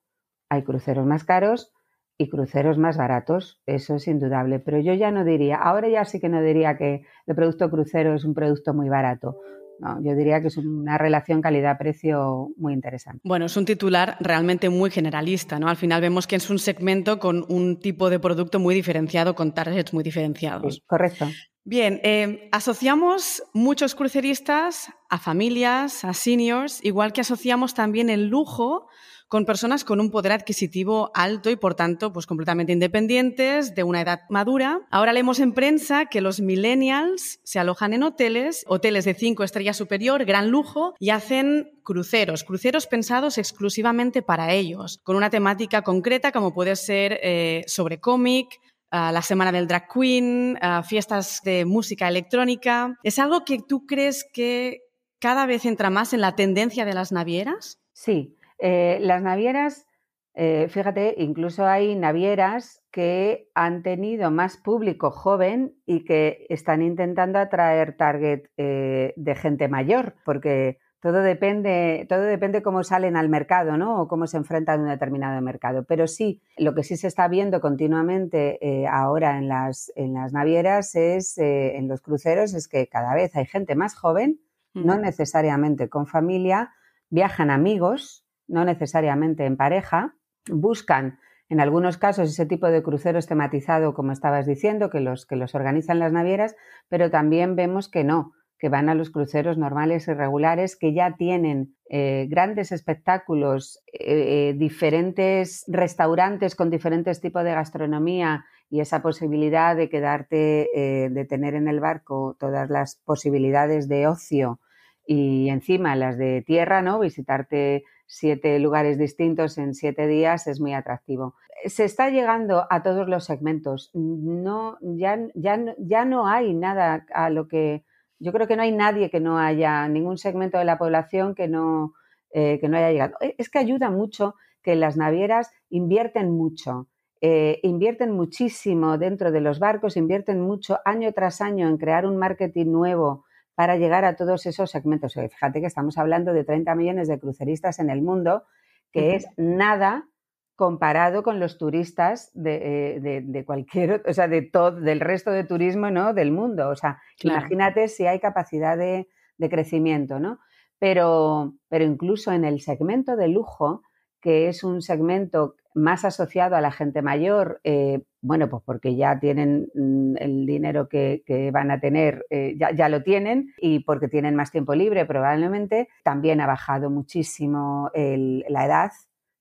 hay 0.49 0.63
cruceros 0.63 1.05
más 1.05 1.23
caros 1.23 1.73
y 2.17 2.29
cruceros 2.29 2.77
más 2.77 2.97
baratos, 2.97 3.61
eso 3.65 3.95
es 3.95 4.09
indudable. 4.09 4.59
Pero 4.59 4.79
yo 4.79 4.93
ya 4.93 5.11
no 5.11 5.23
diría, 5.23 5.55
ahora 5.55 5.87
ya 5.87 6.03
sí 6.03 6.19
que 6.19 6.27
no 6.27 6.41
diría 6.41 6.77
que 6.77 7.05
el 7.25 7.35
producto 7.35 7.69
crucero 7.69 8.13
es 8.13 8.25
un 8.25 8.33
producto 8.33 8.73
muy 8.73 8.89
barato. 8.89 9.37
No, 9.79 10.01
yo 10.01 10.15
diría 10.15 10.41
que 10.41 10.47
es 10.47 10.57
una 10.57 10.97
relación 10.97 11.41
calidad-precio 11.41 12.49
muy 12.57 12.73
interesante. 12.73 13.21
Bueno, 13.23 13.45
es 13.45 13.57
un 13.57 13.65
titular 13.65 14.17
realmente 14.19 14.69
muy 14.69 14.89
generalista, 14.89 15.59
¿no? 15.59 15.67
Al 15.67 15.77
final 15.77 16.01
vemos 16.01 16.27
que 16.27 16.35
es 16.35 16.49
un 16.49 16.59
segmento 16.59 17.19
con 17.19 17.45
un 17.49 17.79
tipo 17.79 18.09
de 18.09 18.19
producto 18.19 18.59
muy 18.59 18.75
diferenciado, 18.75 19.35
con 19.35 19.53
targets 19.53 19.93
muy 19.93 20.03
diferenciados. 20.03 20.81
correcto. 20.85 21.27
Bien, 21.67 21.99
eh, 22.03 22.47
asociamos 22.51 23.41
muchos 23.53 23.95
cruceristas 23.95 24.89
a 25.09 25.17
familias, 25.17 26.05
a 26.05 26.13
seniors, 26.13 26.79
igual 26.83 27.11
que 27.11 27.21
asociamos 27.21 27.73
también 27.73 28.11
el 28.11 28.27
lujo 28.27 28.87
con 29.35 29.43
personas 29.43 29.83
con 29.83 29.99
un 29.99 30.11
poder 30.11 30.31
adquisitivo 30.31 31.11
alto 31.13 31.49
y 31.49 31.57
por 31.57 31.75
tanto 31.75 32.13
pues 32.13 32.25
completamente 32.25 32.71
independientes, 32.71 33.75
de 33.75 33.83
una 33.83 33.99
edad 33.99 34.21
madura. 34.29 34.79
Ahora 34.91 35.11
leemos 35.11 35.41
en 35.41 35.51
prensa 35.51 36.05
que 36.05 36.21
los 36.21 36.39
millennials 36.39 37.41
se 37.43 37.59
alojan 37.59 37.91
en 37.91 38.03
hoteles, 38.03 38.63
hoteles 38.65 39.03
de 39.03 39.13
cinco 39.13 39.43
estrellas 39.43 39.75
superior, 39.75 40.23
gran 40.23 40.51
lujo, 40.51 40.95
y 41.01 41.09
hacen 41.09 41.69
cruceros, 41.83 42.45
cruceros 42.45 42.87
pensados 42.87 43.37
exclusivamente 43.37 44.21
para 44.21 44.53
ellos, 44.53 45.01
con 45.03 45.17
una 45.17 45.29
temática 45.29 45.81
concreta 45.81 46.31
como 46.31 46.53
puede 46.53 46.77
ser 46.77 47.19
eh, 47.21 47.65
sobre 47.67 47.99
cómic, 47.99 48.61
la 48.89 49.21
semana 49.21 49.51
del 49.51 49.67
drag 49.67 49.89
queen, 49.93 50.57
fiestas 50.87 51.41
de 51.43 51.65
música 51.65 52.07
electrónica. 52.07 52.97
¿Es 53.03 53.19
algo 53.19 53.43
que 53.43 53.59
tú 53.59 53.85
crees 53.85 54.25
que 54.31 54.83
cada 55.19 55.45
vez 55.45 55.65
entra 55.65 55.89
más 55.89 56.13
en 56.13 56.21
la 56.21 56.37
tendencia 56.37 56.85
de 56.85 56.93
las 56.93 57.11
navieras? 57.11 57.79
Sí, 57.91 58.37
eh, 58.59 58.97
las 59.01 59.21
navieras, 59.21 59.87
eh, 60.33 60.67
fíjate, 60.69 61.15
incluso 61.17 61.65
hay 61.65 61.95
navieras 61.95 62.83
que 62.91 63.49
han 63.55 63.83
tenido 63.83 64.31
más 64.31 64.57
público 64.57 65.11
joven 65.11 65.75
y 65.85 66.03
que 66.03 66.45
están 66.49 66.81
intentando 66.81 67.39
atraer 67.39 67.95
target 67.95 68.43
eh, 68.57 69.13
de 69.15 69.35
gente 69.35 69.67
mayor, 69.67 70.15
porque 70.25 70.79
todo 70.99 71.21
depende, 71.21 72.05
todo 72.09 72.21
depende 72.21 72.63
cómo 72.63 72.83
salen 72.83 73.15
al 73.15 73.29
mercado, 73.29 73.77
¿no? 73.77 74.01
O 74.01 74.07
cómo 74.07 74.27
se 74.27 74.37
enfrentan 74.37 74.79
a 74.79 74.83
un 74.83 74.89
determinado 74.89 75.39
mercado. 75.41 75.85
Pero 75.85 76.07
sí, 76.07 76.41
lo 76.57 76.73
que 76.73 76.83
sí 76.83 76.97
se 76.97 77.07
está 77.07 77.27
viendo 77.27 77.61
continuamente 77.61 78.87
ahora 78.89 79.37
en 79.37 79.47
las, 79.47 79.91
en 79.95 80.15
las 80.15 80.33
navieras 80.33 80.95
es, 80.95 81.37
en 81.37 81.87
los 81.87 82.01
cruceros, 82.01 82.55
es 82.55 82.67
que 82.67 82.87
cada 82.87 83.13
vez 83.13 83.35
hay 83.35 83.45
gente 83.45 83.75
más 83.75 83.95
joven 83.95 84.39
no 84.75 84.97
necesariamente 84.97 85.89
con 85.89 86.05
familia, 86.05 86.73
viajan 87.09 87.49
amigos, 87.49 88.24
no 88.47 88.65
necesariamente 88.65 89.45
en 89.45 89.57
pareja, 89.57 90.15
buscan 90.49 91.19
en 91.49 91.59
algunos 91.59 91.97
casos 91.97 92.29
ese 92.29 92.45
tipo 92.45 92.67
de 92.67 92.81
cruceros 92.81 93.27
tematizado, 93.27 93.93
como 93.93 94.11
estabas 94.11 94.47
diciendo, 94.47 94.89
que 94.89 94.99
los, 94.99 95.25
que 95.25 95.35
los 95.35 95.53
organizan 95.53 95.99
las 95.99 96.11
navieras, 96.11 96.55
pero 96.89 97.11
también 97.11 97.55
vemos 97.55 97.87
que 97.89 98.03
no, 98.03 98.33
que 98.57 98.69
van 98.69 98.89
a 98.89 98.95
los 98.95 99.11
cruceros 99.11 99.57
normales 99.57 100.07
y 100.07 100.13
regulares, 100.13 100.75
que 100.75 100.93
ya 100.93 101.15
tienen 101.17 101.75
eh, 101.89 102.25
grandes 102.29 102.71
espectáculos, 102.71 103.83
eh, 103.93 104.49
eh, 104.49 104.53
diferentes 104.57 105.65
restaurantes 105.67 106.55
con 106.55 106.71
diferentes 106.71 107.21
tipos 107.21 107.43
de 107.43 107.53
gastronomía 107.53 108.45
y 108.69 108.79
esa 108.79 109.03
posibilidad 109.03 109.75
de 109.75 109.89
quedarte, 109.89 110.67
de 111.11 111.25
tener 111.29 111.53
en 111.53 111.67
el 111.67 111.79
barco 111.79 112.35
todas 112.39 112.71
las 112.71 112.99
posibilidades 113.05 113.87
de 113.87 114.07
ocio 114.07 114.59
y 115.05 115.49
encima 115.49 115.95
las 115.95 116.17
de 116.17 116.41
tierra, 116.41 116.81
¿no? 116.81 116.99
Visitarte 116.99 117.83
siete 118.05 118.59
lugares 118.59 118.97
distintos 118.97 119.57
en 119.57 119.73
siete 119.73 120.07
días 120.07 120.47
es 120.47 120.59
muy 120.59 120.73
atractivo. 120.73 121.35
Se 121.65 121.83
está 121.83 122.09
llegando 122.09 122.65
a 122.69 122.83
todos 122.83 123.07
los 123.07 123.25
segmentos. 123.25 123.89
No, 123.93 124.77
ya, 124.81 125.19
ya, 125.33 125.75
ya 125.77 126.05
no 126.05 126.27
hay 126.27 126.53
nada 126.53 127.05
a 127.13 127.29
lo 127.29 127.47
que. 127.47 127.83
Yo 128.19 128.31
creo 128.31 128.47
que 128.47 128.55
no 128.55 128.63
hay 128.63 128.71
nadie 128.71 129.09
que 129.09 129.19
no 129.19 129.37
haya, 129.37 129.87
ningún 129.87 130.17
segmento 130.17 130.57
de 130.57 130.65
la 130.65 130.77
población 130.77 131.35
que 131.35 131.47
no, 131.47 131.93
eh, 132.31 132.59
que 132.59 132.69
no 132.69 132.77
haya 132.77 132.91
llegado. 132.91 133.15
E, 133.21 133.35
es 133.37 133.49
que 133.49 133.59
ayuda 133.59 133.89
mucho 133.89 134.35
que 134.61 134.75
las 134.75 134.97
navieras 134.97 135.51
invierten 135.69 136.31
mucho. 136.31 136.87
Eh, 137.21 137.59
invierten 137.63 138.11
muchísimo 138.11 138.97
dentro 138.97 139.31
de 139.31 139.41
los 139.41 139.59
barcos, 139.59 139.97
invierten 139.97 140.41
mucho 140.41 140.79
año 140.85 141.11
tras 141.13 141.41
año 141.41 141.67
en 141.67 141.77
crear 141.77 142.05
un 142.05 142.17
marketing 142.17 142.67
nuevo, 142.67 143.25
para 143.55 143.77
llegar 143.77 144.05
a 144.05 144.15
todos 144.15 144.45
esos 144.45 144.69
segmentos. 144.69 145.13
Fíjate 145.13 145.61
que 145.61 145.67
estamos 145.67 145.97
hablando 145.97 146.33
de 146.33 146.43
30 146.43 146.75
millones 146.75 147.07
de 147.07 147.19
cruceristas 147.19 147.79
en 147.79 147.89
el 147.89 148.01
mundo, 148.01 148.43
que 148.91 149.15
es 149.15 149.27
nada 149.37 150.07
comparado 150.55 151.23
con 151.23 151.39
los 151.39 151.57
turistas 151.57 152.31
de, 152.33 152.97
eh, 153.03 153.45
cualquier, 153.45 154.03
o 154.07 154.13
sea, 154.13 154.27
de 154.27 154.41
todo, 154.41 154.71
del 154.79 154.99
resto 154.99 155.31
de 155.31 155.43
turismo, 155.43 155.89
¿no? 155.89 156.13
Del 156.13 156.31
mundo. 156.31 156.69
O 156.69 156.75
sea, 156.75 157.01
imagínate 157.21 157.87
si 157.87 158.05
hay 158.07 158.19
capacidad 158.19 158.77
de, 158.77 159.07
de 159.37 159.49
crecimiento, 159.49 160.19
¿no? 160.19 160.39
Pero, 160.79 161.55
pero 161.67 161.83
incluso 161.85 162.31
en 162.31 162.45
el 162.45 162.61
segmento 162.61 163.15
de 163.15 163.27
lujo, 163.29 163.81
que 164.25 164.47
es 164.47 164.63
un 164.63 164.81
segmento 164.81 165.53
más 165.75 166.03
asociado 166.03 166.55
a 166.55 166.61
la 166.61 166.71
gente 166.71 167.03
mayor, 167.03 167.61
eh, 167.63 168.01
bueno, 168.21 168.49
pues 168.49 168.63
porque 168.65 168.95
ya 168.95 169.19
tienen 169.19 169.67
mm, 169.75 170.15
el 170.17 170.47
dinero 170.47 170.89
que, 170.89 171.21
van 171.53 171.69
a 171.69 171.79
tener, 171.79 172.25
eh, 172.31 172.57
ya, 172.57 172.89
lo 172.89 173.03
tienen, 173.03 173.53
y 173.59 173.81
porque 173.81 174.07
tienen 174.07 174.35
más 174.35 174.49
tiempo 174.49 174.73
libre 174.73 175.05
probablemente, 175.05 175.89
también 176.03 176.41
ha 176.41 176.47
bajado 176.47 176.89
muchísimo 176.89 177.91
la 177.93 178.65
edad, 178.65 178.89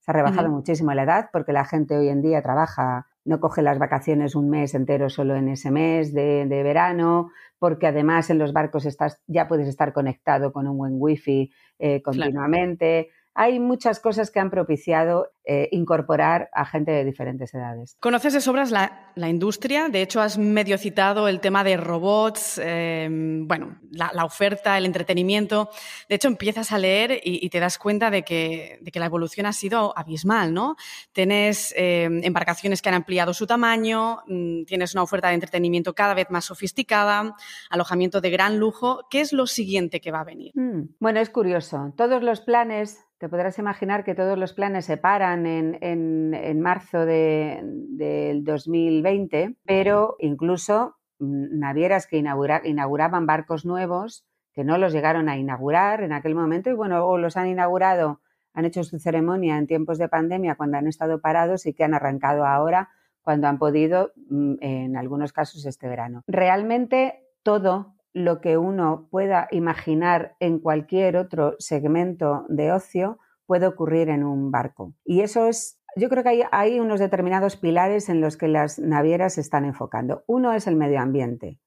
se 0.00 0.10
ha 0.10 0.12
rebajado 0.12 0.50
muchísimo 0.50 0.92
la 0.92 1.04
edad, 1.04 1.30
porque 1.32 1.54
la 1.54 1.64
gente 1.64 1.96
hoy 1.96 2.10
en 2.10 2.20
día 2.20 2.42
trabaja, 2.42 3.06
no 3.24 3.40
coge 3.40 3.62
las 3.62 3.78
vacaciones 3.78 4.34
un 4.34 4.50
mes 4.50 4.74
entero 4.74 5.08
solo 5.08 5.36
en 5.36 5.48
ese 5.48 5.70
mes 5.70 6.12
de, 6.12 6.44
verano, 6.62 7.30
porque 7.58 7.86
además 7.86 8.28
en 8.28 8.36
los 8.36 8.52
barcos 8.52 8.84
estás, 8.84 9.22
ya 9.26 9.48
puedes 9.48 9.66
estar 9.66 9.94
conectado 9.94 10.52
con 10.52 10.68
un 10.68 10.76
buen 10.76 10.96
wifi 10.98 11.50
eh, 11.78 12.02
continuamente 12.02 13.08
hay 13.34 13.58
muchas 13.58 13.98
cosas 13.98 14.30
que 14.30 14.38
han 14.38 14.50
propiciado 14.50 15.32
eh, 15.44 15.68
incorporar 15.72 16.48
a 16.52 16.64
gente 16.64 16.92
de 16.92 17.04
diferentes 17.04 17.52
edades. 17.52 17.96
Conoces 18.00 18.32
de 18.32 18.40
sobras 18.40 18.70
la, 18.70 19.28
industria, 19.28 19.88
de 19.88 20.02
hecho 20.02 20.20
has 20.20 20.38
medio 20.38 20.78
citado 20.78 21.28
el 21.28 21.40
tema 21.40 21.64
de 21.64 21.76
robots, 21.76 22.58
em, 22.62 23.46
bueno, 23.46 23.78
la, 23.90 24.24
oferta, 24.24 24.78
el 24.78 24.86
entretenimiento. 24.86 25.68
De 26.08 26.14
hecho, 26.14 26.28
empiezas 26.28 26.72
a 26.72 26.78
leer 26.78 27.20
y, 27.22 27.48
te 27.50 27.60
das 27.60 27.76
cuenta 27.76 28.10
de 28.10 28.22
que, 28.22 28.80
la 28.94 29.06
evolución 29.06 29.46
ha 29.46 29.52
sido 29.52 29.92
abismal, 29.98 30.54
¿no? 30.54 30.76
Tienes 31.12 31.74
em, 31.76 32.22
embarcaciones 32.22 32.80
que 32.80 32.88
han 32.88 32.94
ampliado 32.94 33.34
su 33.34 33.46
tamaño, 33.46 34.22
mm, 34.26 34.64
tienes 34.64 34.94
una 34.94 35.02
oferta 35.02 35.28
de 35.28 35.34
entretenimiento 35.34 35.94
cada 35.94 36.14
vez 36.14 36.30
más 36.30 36.44
sofisticada, 36.44 37.34
alojamiento 37.68 38.20
de 38.20 38.30
gran 38.30 38.58
lujo. 38.58 39.06
¿Qué 39.10 39.20
es 39.20 39.32
lo 39.32 39.46
siguiente 39.46 40.00
que 40.00 40.12
va 40.12 40.20
a 40.20 40.24
venir? 40.24 40.52
Mm, 40.54 40.94
bueno, 41.00 41.20
es 41.20 41.30
curioso. 41.30 41.92
Todos 41.96 42.22
los 42.22 42.40
planes 42.40 43.04
te 43.24 43.30
podrás 43.30 43.58
imaginar 43.58 44.04
que 44.04 44.14
todos 44.14 44.36
los 44.36 44.52
planes 44.52 44.84
se 44.84 44.98
paran 44.98 45.46
en, 45.46 46.60
marzo 46.60 47.06
del 47.06 48.44
2020, 48.44 49.56
pero 49.64 50.16
incluso 50.18 50.96
mm, 51.20 51.58
navieras 51.58 52.06
que 52.06 52.18
inauguraban 52.18 53.24
barcos 53.24 53.64
nuevos 53.64 54.26
que 54.52 54.62
no 54.62 54.76
los 54.76 54.92
llegaron 54.92 55.30
a 55.30 55.38
inaugurar 55.38 56.02
en 56.02 56.12
aquel 56.12 56.34
momento 56.34 56.68
y 56.68 56.74
bueno, 56.74 57.06
o 57.06 57.16
los 57.16 57.38
han 57.38 57.46
inaugurado, 57.46 58.20
han 58.52 58.66
hecho 58.66 58.84
su 58.84 58.98
ceremonia 58.98 59.56
en 59.56 59.66
tiempos 59.66 59.96
de 59.96 60.10
pandemia 60.10 60.56
cuando 60.56 60.76
han 60.76 60.86
estado 60.86 61.22
parados 61.22 61.64
y 61.64 61.72
que 61.72 61.82
han 61.82 61.94
arrancado 61.94 62.44
ahora 62.44 62.90
cuando 63.22 63.48
han 63.48 63.56
podido, 63.58 64.12
mm, 64.28 64.56
en 64.60 64.98
algunos 64.98 65.32
casos 65.32 65.64
este 65.64 65.88
verano. 65.88 66.24
Realmente 66.26 67.24
todo 67.42 67.93
lo 68.14 68.40
que 68.40 68.56
uno 68.56 69.08
pueda 69.10 69.48
imaginar 69.50 70.36
en 70.38 70.60
cualquier 70.60 71.16
otro 71.16 71.56
segmento 71.58 72.46
de 72.48 72.72
ocio 72.72 73.18
puede 73.44 73.66
ocurrir 73.66 74.08
en 74.08 74.24
un 74.24 74.52
barco. 74.52 74.94
Y 75.04 75.20
eso 75.20 75.48
es, 75.48 75.80
yo 75.96 76.08
creo 76.08 76.22
que 76.22 76.44
hay, 76.50 76.80
unos 76.80 77.00
determinados 77.00 77.56
pilares 77.56 78.08
en 78.08 78.20
los 78.20 78.36
que 78.36 78.48
las 78.48 78.78
navieras 78.78 79.34
se 79.34 79.40
están 79.40 79.64
enfocando. 79.64 80.22
Uno 80.26 80.52
es 80.52 80.66
el 80.66 80.76
medio 80.76 81.00
ambiente. 81.00 81.60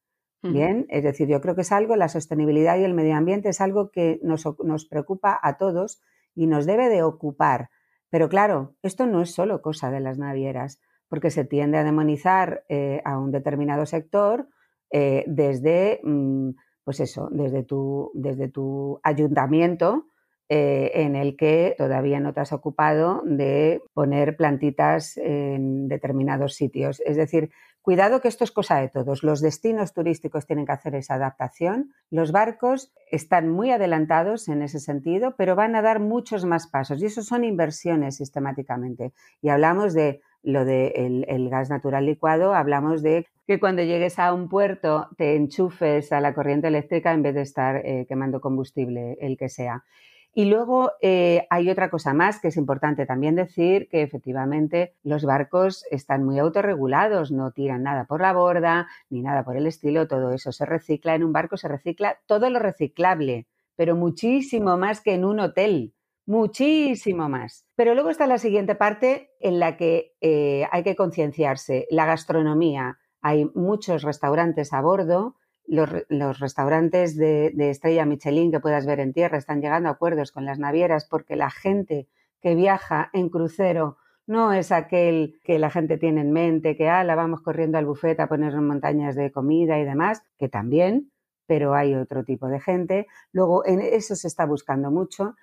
Bien, 0.43 0.85
es 0.87 1.03
decir, 1.03 1.27
yo 1.27 1.41
creo 1.41 1.55
que 1.55 1.61
es 1.61 1.73
algo, 1.73 1.97
la 1.97 2.07
sostenibilidad 2.07 2.77
y 2.77 2.83
el 2.85 2.93
medio 2.93 3.17
ambiente 3.17 3.49
es 3.49 3.59
algo 3.59 3.91
que 3.91 4.17
nos, 4.23 4.45
preocupa 4.85 5.37
a 5.41 5.57
todos 5.57 6.01
y 6.35 6.47
nos 6.47 6.65
debe 6.65 6.87
de 6.87 7.03
ocupar. 7.03 7.69
Pero 8.09 8.29
claro, 8.29 8.75
esto 8.81 9.07
no 9.07 9.21
es 9.21 9.33
solo 9.33 9.61
cosa 9.61 9.91
de 9.91 9.99
las 9.99 10.17
navieras, 10.17 10.79
porque 11.09 11.31
se 11.31 11.43
tiende 11.43 11.79
a 11.79 11.83
demonizar 11.83 12.63
eh, 12.69 13.01
a 13.03 13.17
un 13.17 13.31
determinado 13.31 13.85
sector 13.85 14.47
eh, 14.91 15.23
desde, 15.27 15.99
mm, 16.03 16.51
pues 16.83 16.99
eso, 16.99 17.29
desde 17.31 17.63
tu, 17.63 18.11
desde 18.13 18.47
tu 18.49 18.99
ayuntamiento, 19.03 20.07
eh, 20.49 20.91
en 20.93 21.17
el 21.17 21.35
que 21.35 21.75
todavía 21.77 22.21
no 22.21 22.33
te 22.33 22.39
has 22.39 22.53
ocupado 22.53 23.21
de 23.25 23.81
poner 23.93 24.37
plantitas 24.37 25.17
en 25.17 25.89
determinados 25.89 26.55
sitios. 26.55 27.01
Es 27.05 27.17
decir, 27.17 27.51
cuidado 27.81 28.21
que 28.21 28.29
esto 28.29 28.45
es 28.45 28.51
cosa 28.51 28.79
de 28.79 28.87
todos. 28.87 29.23
Los 29.23 29.41
destinos 29.41 29.93
turísticos 29.93 30.45
tienen 30.45 30.65
que 30.65 30.71
hacer 30.71 30.95
esa 30.95 31.15
adaptación. 31.15 31.91
Los 32.09 32.31
barcos 32.31 32.93
están 33.11 33.49
muy 33.49 33.71
adelantados 33.71 34.47
en 34.47 34.61
ese 34.61 34.79
sentido, 34.79 35.35
pero 35.35 35.57
van 35.57 35.75
a 35.75 35.81
dar 35.81 35.99
muchos 35.99 36.45
más 36.45 36.67
pasos 36.67 37.01
y 37.01 37.07
eso 37.07 37.23
son 37.23 37.43
inversiones 37.43 38.15
sistemáticamente. 38.15 39.11
Y 39.41 39.49
hablamos 39.49 39.93
de 39.93 40.21
lo 40.43 40.63
del 40.63 41.25
el 41.27 41.49
gas 41.49 41.69
natural 41.69 42.05
licuado, 42.05 42.53
hablamos 42.53 43.01
de 43.01 43.27
que 43.47 43.59
cuando 43.59 43.81
llegues 43.81 44.19
a 44.19 44.33
un 44.33 44.49
puerto 44.49 45.07
te 45.17 45.35
enchufes 45.35 46.11
a 46.11 46.19
la 46.19 46.33
corriente 46.33 46.67
eléctrica 46.67 47.13
en 47.13 47.23
vez 47.23 47.33
de 47.33 47.41
estar 47.41 47.77
eh, 47.77 48.05
quemando 48.07 48.41
combustible, 48.41 49.17
el 49.21 49.37
que 49.37 49.47
sea. 49.49 49.85
Y 50.33 50.45
luego 50.45 50.91
eh, 51.01 51.47
hay 51.49 51.69
otra 51.69 51.89
cosa 51.89 52.13
más 52.13 52.39
que 52.39 52.49
es 52.49 52.57
importante 52.57 53.07
también 53.07 53.35
decir, 53.35 53.87
que 53.89 54.03
efectivamente 54.03 54.93
los 55.01 55.23
barcos 55.23 55.85
están 55.89 56.25
muy 56.25 56.37
autorregulados, 56.37 57.31
no 57.31 57.51
tiran 57.51 57.83
nada 57.83 58.05
por 58.05 58.21
la 58.21 58.33
borda 58.33 58.87
ni 59.09 59.21
nada 59.21 59.43
por 59.43 59.57
el 59.57 59.65
estilo, 59.65 60.07
todo 60.07 60.33
eso 60.33 60.51
se 60.51 60.65
recicla. 60.65 61.15
En 61.15 61.23
un 61.23 61.33
barco 61.33 61.57
se 61.57 61.67
recicla 61.67 62.19
todo 62.27 62.49
lo 62.49 62.59
reciclable, 62.59 63.47
pero 63.75 63.95
muchísimo 63.95 64.77
más 64.77 65.01
que 65.01 65.15
en 65.15 65.25
un 65.25 65.39
hotel 65.39 65.93
muchísimo 66.27 67.29
más. 67.29 67.65
Pero 67.75 67.95
luego 67.95 68.11
está 68.11 68.27
la 68.27 68.37
siguiente 68.37 68.75
parte 68.75 69.31
en 69.39 69.59
la 69.59 69.77
que 69.77 70.13
eh, 70.21 70.67
hay 70.71 70.83
que 70.83 70.95
concienciarse, 70.95 71.87
la 71.89 72.05
gastronomía. 72.05 72.99
Hay 73.21 73.49
muchos 73.55 74.03
restaurantes 74.03 74.73
a 74.73 74.81
bordo, 74.81 75.35
los, 75.67 76.39
restaurantes 76.39 77.17
de, 77.17 77.51
estrella 77.69 78.05
Michelin 78.05 78.51
que 78.51 78.59
puedas 78.59 78.85
ver 78.85 78.99
en 78.99 79.13
tierra 79.13 79.37
están 79.37 79.61
llegando 79.61 79.89
a 79.89 79.93
acuerdos 79.93 80.31
con 80.31 80.45
las 80.45 80.59
navieras 80.59 81.05
porque 81.05 81.35
la 81.35 81.49
gente 81.49 82.07
que 82.41 82.55
viaja 82.55 83.09
en 83.13 83.29
crucero 83.29 83.97
no 84.25 84.53
es 84.53 84.71
aquel 84.71 85.39
que 85.43 85.59
la 85.59 85.69
gente 85.69 85.97
tiene 85.97 86.21
en 86.21 86.31
mente, 86.31 86.75
que 86.75 86.89
ah, 86.89 87.03
la 87.03 87.15
vamos 87.15 87.41
corriendo 87.41 87.77
al 87.77 87.85
bufete 87.85 88.21
a 88.21 88.27
poner 88.27 88.53
montañas 88.61 89.15
de 89.15 89.31
comida 89.31 89.79
y 89.79 89.85
demás, 89.85 90.21
que 90.37 90.49
también, 90.49 91.11
pero 91.45 91.73
hay 91.73 91.95
otro 91.95 92.23
tipo 92.23 92.47
de 92.47 92.59
gente. 92.59 93.07
Luego, 93.31 93.65
en 93.65 93.79
eso 93.79 94.15
se 94.15 94.27
está 94.27 94.45
buscando 94.45 94.91
mucho 94.91 95.35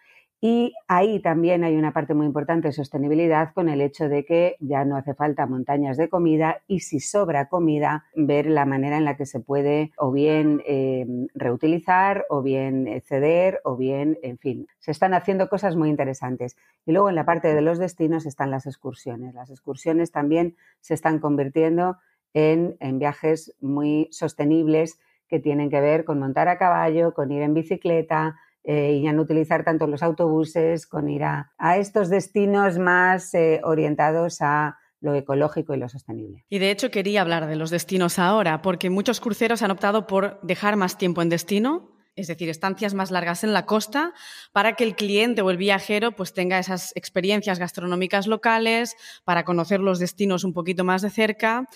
y 0.47 0.75
ahí 0.89 1.21
también 1.21 1.65
hay 1.65 1.75
una 1.75 1.95
parte 1.95 2.13
muy 2.13 2.27
importante 2.27 2.69
de 2.69 2.73
sostenibilidad 2.73 3.55
con 3.55 3.71
el 3.71 3.81
hecho 3.81 4.11
de 4.11 4.27
que 4.27 4.57
ya 4.61 4.85
no 4.85 4.99
hace 4.99 5.15
falta 5.15 5.47
montañas 5.47 5.97
de 5.97 6.11
comida 6.11 6.61
y 6.67 6.81
si 6.81 7.01
sobra 7.01 7.49
comida, 7.49 8.05
ver 8.15 8.45
la 8.45 8.67
manera 8.67 8.99
en 8.99 9.07
la 9.07 9.17
que 9.17 9.25
se 9.25 9.41
puede 9.41 9.93
o 9.97 10.13
bien 10.13 10.63
eh, 10.67 11.07
reutilizar 11.33 12.27
o 12.29 12.43
bien 12.43 12.87
eh, 12.89 13.01
ceder 13.01 13.63
o 13.65 13.79
bien, 13.79 14.19
en 14.23 14.37
fin, 14.37 14.69
se 14.81 14.91
están 14.91 15.15
haciendo 15.15 15.49
cosas 15.49 15.77
muy 15.77 15.89
interesantes. 15.89 16.59
Y 16.85 16.93
luego 16.93 17.09
en 17.09 17.15
la 17.15 17.25
parte 17.25 17.55
de 17.55 17.63
los 17.63 17.79
destinos 17.79 18.27
están 18.27 18.51
las 18.51 18.67
excursiones. 18.67 19.33
Las 19.33 19.49
excursiones 19.49 20.13
también 20.13 20.57
se 20.83 20.93
están 20.93 21.21
convirtiendo 21.21 21.97
en, 22.35 22.77
en 22.81 22.99
viajes 22.99 23.57
muy 23.63 24.09
sostenibles 24.11 25.01
que 25.27 25.41
tienen 25.41 25.71
que 25.71 25.81
ver 25.81 26.05
con 26.05 26.19
montar 26.19 26.49
a 26.49 26.59
caballo, 26.59 27.15
con 27.15 27.33
ir 27.33 27.41
en 27.41 27.55
bicicleta, 27.55 28.37
eh, 28.64 28.94
y 28.94 29.02
ya 29.02 29.12
no 29.12 29.23
utilizar 29.23 29.62
tanto 29.62 29.87
los 29.87 30.02
autobuses, 30.02 30.87
con 30.87 31.11
ir 31.11 31.23
a, 31.25 31.52
estos 31.76 32.09
destinos 32.09 32.78
más 32.78 33.35
eh, 33.35 33.61
orientados 33.62 34.38
a 34.40 34.78
lo 35.00 35.14
ecológico 35.14 35.75
y 35.75 35.78
lo 35.78 35.88
sostenible. 35.90 36.47
Y 36.49 36.59
de 36.59 36.71
hecho 36.71 36.90
quería 36.90 37.21
hablar 37.21 37.47
de 37.47 37.56
los 37.56 37.68
destinos 37.68 38.18
ahora, 38.18 38.62
porque 38.62 38.88
muchos 38.88 39.21
cruceros 39.21 39.61
han 39.62 39.71
optado 39.71 40.06
por 40.06 40.40
dejar 40.42 40.76
más 40.76 40.97
tiempo 40.97 41.21
en 41.21 41.28
destino, 41.28 41.92
es 42.16 42.28
decir, 42.28 42.49
estancias 42.49 42.94
más 42.94 43.11
largas 43.11 43.44
en 43.44 43.52
la 43.52 43.66
costa, 43.66 44.14
para 44.52 44.73
que 44.75 44.85
el 44.85 44.97
cliente 44.97 45.42
o 45.42 45.50
el 45.50 45.59
viajero 45.59 46.12
pues 46.12 46.33
tenga 46.33 46.59
esas 46.59 46.92
experiencias 46.94 47.59
gastronómicas 47.59 48.26
locales, 48.26 48.97
para 49.25 49.44
conocer 49.44 49.80
los 49.80 49.99
destinos 49.99 50.42
un 50.42 50.54
poquito 50.54 50.85
más 50.85 51.02
de 51.02 51.11
cerca, 51.11 51.68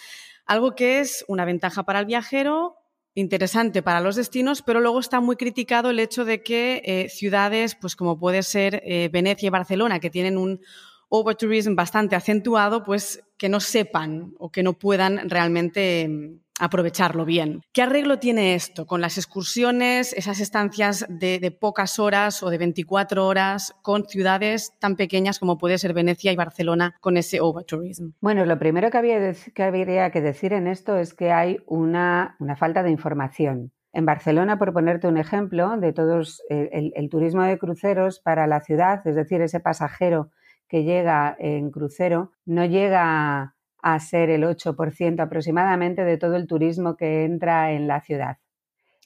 algo 0.47 0.75
que 0.75 1.00
es 1.00 1.23
una 1.28 1.45
ventaja 1.45 1.83
para 1.83 2.00
el 2.00 2.07
viajero 2.07 2.78
interesante 3.19 3.83
para 3.83 4.01
los 4.01 4.17
destinos, 4.17 4.63
pero 4.63 4.81
luego 4.81 5.01
está 5.01 5.21
muy 5.21 5.37
criticado 5.37 5.91
el 5.91 5.99
hecho 5.99 6.25
de 6.25 6.43
que 6.43 6.83
eh, 6.85 7.09
ciudades, 7.09 7.75
pues 7.75 7.97
como 7.97 8.19
puede 8.19 8.43
ser 8.43 8.81
eh, 8.85 9.11
Venecia 9.13 9.49
y 9.49 9.51
Barcelona, 9.51 9.99
que 9.99 10.11
tienen 10.11 10.39
un 10.39 10.61
overtourism 11.09 11.75
bastante 11.75 12.15
acentuado, 12.17 12.85
pues 12.85 13.25
que 13.37 13.49
no 13.49 13.61
sepan 13.61 14.35
o 14.39 14.51
que 14.51 14.63
no 14.63 14.79
puedan 14.79 15.29
realmente 15.29 16.07
mm, 16.09 16.41
aprovecharlo 16.59 17.25
bien. 17.25 17.62
¿Qué 17.73 17.83
arreglo 17.83 18.19
tiene 18.19 18.55
esto 18.55 18.87
con 18.87 19.00
las 19.00 19.19
excursiones, 19.19 20.12
esas 20.12 20.41
estancias 20.41 21.07
de, 21.09 21.38
pocas 21.50 21.99
horas 21.99 22.43
o 22.43 22.50
de 22.50 22.59
24 22.59 23.27
horas 23.27 23.75
con 23.83 24.05
ciudades 24.07 24.73
tan 24.79 24.97
pequeñas 24.97 25.38
como 25.38 25.59
puede 25.59 25.79
ser 25.79 25.95
Venecia 25.95 26.33
y 26.33 26.37
Barcelona 26.37 26.95
con 27.00 27.17
ese 27.17 27.41
overtourism? 27.41 28.11
Bueno, 28.21 28.45
lo 28.45 28.59
primero 28.59 28.91
que 28.91 28.99
habría, 28.99 29.33
que, 29.55 29.62
habría 29.62 30.11
que 30.11 30.21
decir 30.21 30.53
en 30.53 30.67
esto 30.67 30.97
es 30.97 31.15
que 31.15 31.33
hay 31.33 31.59
una, 31.67 32.37
falta 32.57 32.83
de 32.83 32.91
información. 32.91 33.73
En 33.93 34.05
Barcelona, 34.05 34.59
por 34.59 34.73
ponerte 34.73 35.09
un 35.09 35.17
ejemplo, 35.17 35.77
de 35.79 35.93
todos 35.93 36.43
el 36.50 37.09
turismo 37.09 37.43
de 37.43 37.59
cruceros 37.59 38.21
para 38.21 38.47
la 38.47 38.61
ciudad, 38.61 39.05
es 39.07 39.17
decir, 39.17 39.41
ese 39.41 39.61
pasajero 39.61 40.31
que 40.69 40.85
llega 40.85 41.35
en 41.38 41.71
crucero, 41.71 42.33
no 42.45 42.65
llega 42.67 43.57
a 43.83 43.99
ser 44.01 44.31
el 44.31 44.45
8% 44.45 45.21
aproximadamente 45.21 46.05
de 46.05 46.19
todo 46.19 46.37
el 46.37 46.47
turismo 46.47 46.97
que 46.97 47.25
entra 47.25 47.73
en 47.73 47.87
la 47.87 48.01
ciudad. 48.01 48.39